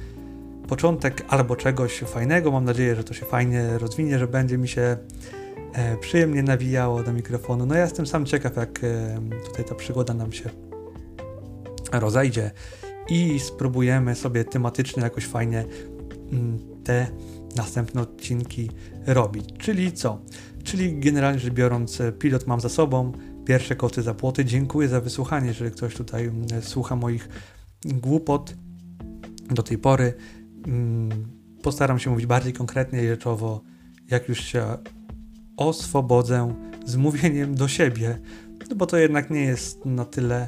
początek 0.68 1.26
albo 1.28 1.56
czegoś 1.56 2.00
fajnego. 2.00 2.52
Mam 2.52 2.66
nadzieję, 2.66 2.96
że 2.96 3.04
to 3.04 3.14
się 3.14 3.26
fajnie 3.26 3.78
rozwinie, 3.78 4.20
że 4.20 4.28
będzie 4.28 4.58
mi 4.58 4.68
się 4.68 4.82
e, 4.82 5.41
przyjemnie 6.02 6.44
nawijało 6.44 7.04
do 7.04 7.14
mikrofonu. 7.14 7.66
No 7.66 7.76
ja 7.76 7.82
jestem 7.82 8.08
sam 8.08 8.26
ciekaw, 8.26 8.56
jak 8.56 8.84
e, 8.84 9.20
tutaj 9.46 9.66
ta 9.66 9.76
przygoda 9.76 10.14
nam 10.14 10.32
się 10.32 10.50
rozejdzie 11.92 12.52
i 13.10 13.40
spróbujemy 13.40 14.16
sobie 14.16 14.46
tematycznie 14.46 15.04
jakoś 15.04 15.26
fajnie 15.26 15.66
mm, 16.32 16.60
te 16.84 17.08
następne 17.56 18.02
odcinki 18.02 18.70
robić. 19.08 19.46
Czyli 19.58 19.92
co? 19.92 20.22
Czyli 20.64 21.00
generalnie 21.00 21.40
rzecz 21.40 21.54
biorąc, 21.54 22.02
pilot 22.20 22.48
mam 22.48 22.60
za 22.60 22.70
sobą, 22.70 23.12
pierwsze 23.46 23.76
koty 23.76 24.02
za 24.02 24.14
płoty. 24.14 24.46
Dziękuję 24.46 24.88
za 24.88 25.02
wysłuchanie, 25.02 25.48
jeżeli 25.48 25.72
ktoś 25.72 25.96
tutaj 25.96 26.26
mm, 26.26 26.62
słucha 26.62 26.96
moich 26.96 27.30
głupot 27.86 28.56
do 29.50 29.64
tej 29.64 29.78
pory. 29.78 30.14
Mm, 30.68 31.10
postaram 31.64 32.00
się 32.00 32.10
mówić 32.10 32.26
bardziej 32.26 32.54
konkretnie 32.54 33.04
i 33.04 33.08
rzeczowo, 33.08 33.62
jak 34.10 34.30
już 34.30 34.40
się 34.44 34.78
oswobodzę 35.68 36.56
z 36.86 36.96
mówieniem 36.96 37.56
do 37.56 37.68
siebie, 37.68 38.20
no 38.70 38.76
bo 38.76 38.86
to 38.86 38.98
jednak 38.98 39.30
nie 39.30 39.42
jest 39.42 39.86
na 39.86 40.06
tyle 40.06 40.48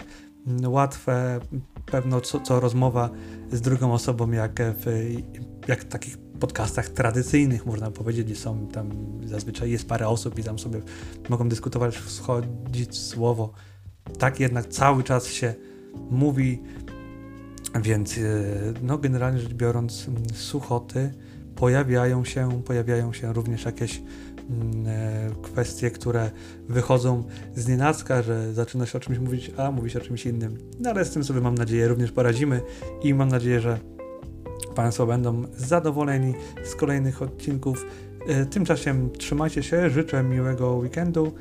łatwe, 0.67 1.39
pewno 1.85 2.21
co, 2.21 2.39
co 2.39 2.59
rozmowa 2.59 3.09
z 3.51 3.61
drugą 3.61 3.93
osobą, 3.93 4.31
jak 4.31 4.59
w 4.59 5.13
jak 5.67 5.83
takich 5.83 6.17
podcastach 6.17 6.89
tradycyjnych, 6.89 7.65
można 7.65 7.91
powiedzieć, 7.91 8.25
gdzie 8.25 8.35
są 8.35 8.67
tam 8.67 8.89
zazwyczaj 9.25 9.71
jest 9.71 9.87
parę 9.87 10.07
osób 10.07 10.39
i 10.39 10.43
tam 10.43 10.59
sobie 10.59 10.81
mogą 11.29 11.49
dyskutować, 11.49 11.97
wschodzić 11.97 12.97
słowo. 12.97 13.53
Tak 14.19 14.39
jednak 14.39 14.67
cały 14.67 15.03
czas 15.03 15.27
się 15.27 15.53
mówi, 16.11 16.63
więc 17.81 18.17
e, 18.17 18.21
no 18.81 18.97
generalnie 18.97 19.39
rzecz 19.39 19.53
biorąc 19.53 20.07
suchoty 20.33 21.13
pojawiają 21.55 22.25
się, 22.25 22.61
pojawiają 22.65 23.13
się 23.13 23.33
również 23.33 23.65
jakieś 23.65 24.01
kwestie, 25.41 25.91
które 25.91 26.31
wychodzą 26.69 27.23
z 27.55 27.67
nienacka, 27.67 28.21
że 28.21 28.53
zaczyna 28.53 28.85
się 28.85 28.97
o 28.97 29.01
czymś 29.01 29.19
mówić, 29.19 29.51
a 29.57 29.71
mówi 29.71 29.89
się 29.89 29.99
o 29.99 30.01
czymś 30.01 30.25
innym. 30.25 30.57
No 30.79 30.89
ale 30.89 31.05
z 31.05 31.11
tym 31.11 31.23
sobie 31.23 31.41
mam 31.41 31.55
nadzieję 31.55 31.87
również 31.87 32.11
poradzimy 32.11 32.61
i 33.03 33.13
mam 33.13 33.29
nadzieję, 33.29 33.59
że 33.59 33.79
Państwo 34.75 35.05
będą 35.05 35.43
zadowoleni 35.57 36.33
z 36.63 36.75
kolejnych 36.75 37.21
odcinków. 37.21 37.85
E, 38.27 38.45
tymczasem 38.45 39.09
trzymajcie 39.11 39.63
się, 39.63 39.89
życzę 39.89 40.23
miłego 40.23 40.75
weekendu, 40.75 41.31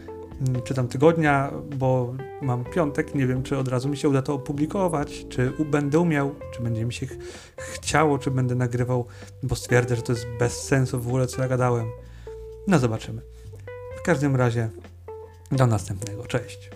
mm, 0.49 0.63
czy 0.63 0.75
tam 0.75 0.89
tygodnia, 0.89 1.53
bo 1.77 2.15
mam 2.43 2.65
piątek, 2.65 3.15
nie 3.15 3.27
wiem 3.27 3.43
czy 3.43 3.59
od 3.59 3.69
razu 3.69 3.89
mi 3.89 3.97
się 3.97 4.09
uda 4.09 4.23
to 4.23 4.35
opublikować, 4.35 5.27
czy 5.29 5.53
będę 5.71 5.99
umiał, 5.99 6.35
czy 6.55 6.63
będzie 6.63 6.85
mi 6.85 6.93
się 6.93 7.07
ch 7.07 7.17
chciało, 7.57 8.19
czy 8.19 8.31
będę 8.31 8.55
nagrywał, 8.55 9.07
bo 9.43 9.57
stwierdzę, 9.57 9.97
że 9.97 10.03
to 10.03 10.13
jest 10.13 10.27
bez 10.39 10.53
sensu 10.53 11.01
w 11.01 11.07
ogóle 11.07 11.27
co 11.27 11.43
ja 11.43 11.49
gadałem. 11.49 11.87
No 12.67 12.79
zobaczymy. 12.79 13.23
W 13.99 14.03
każdym 14.03 14.37
razie 14.37 14.71
do 15.53 15.67
następnego. 15.67 16.27
Cześć. 16.27 16.71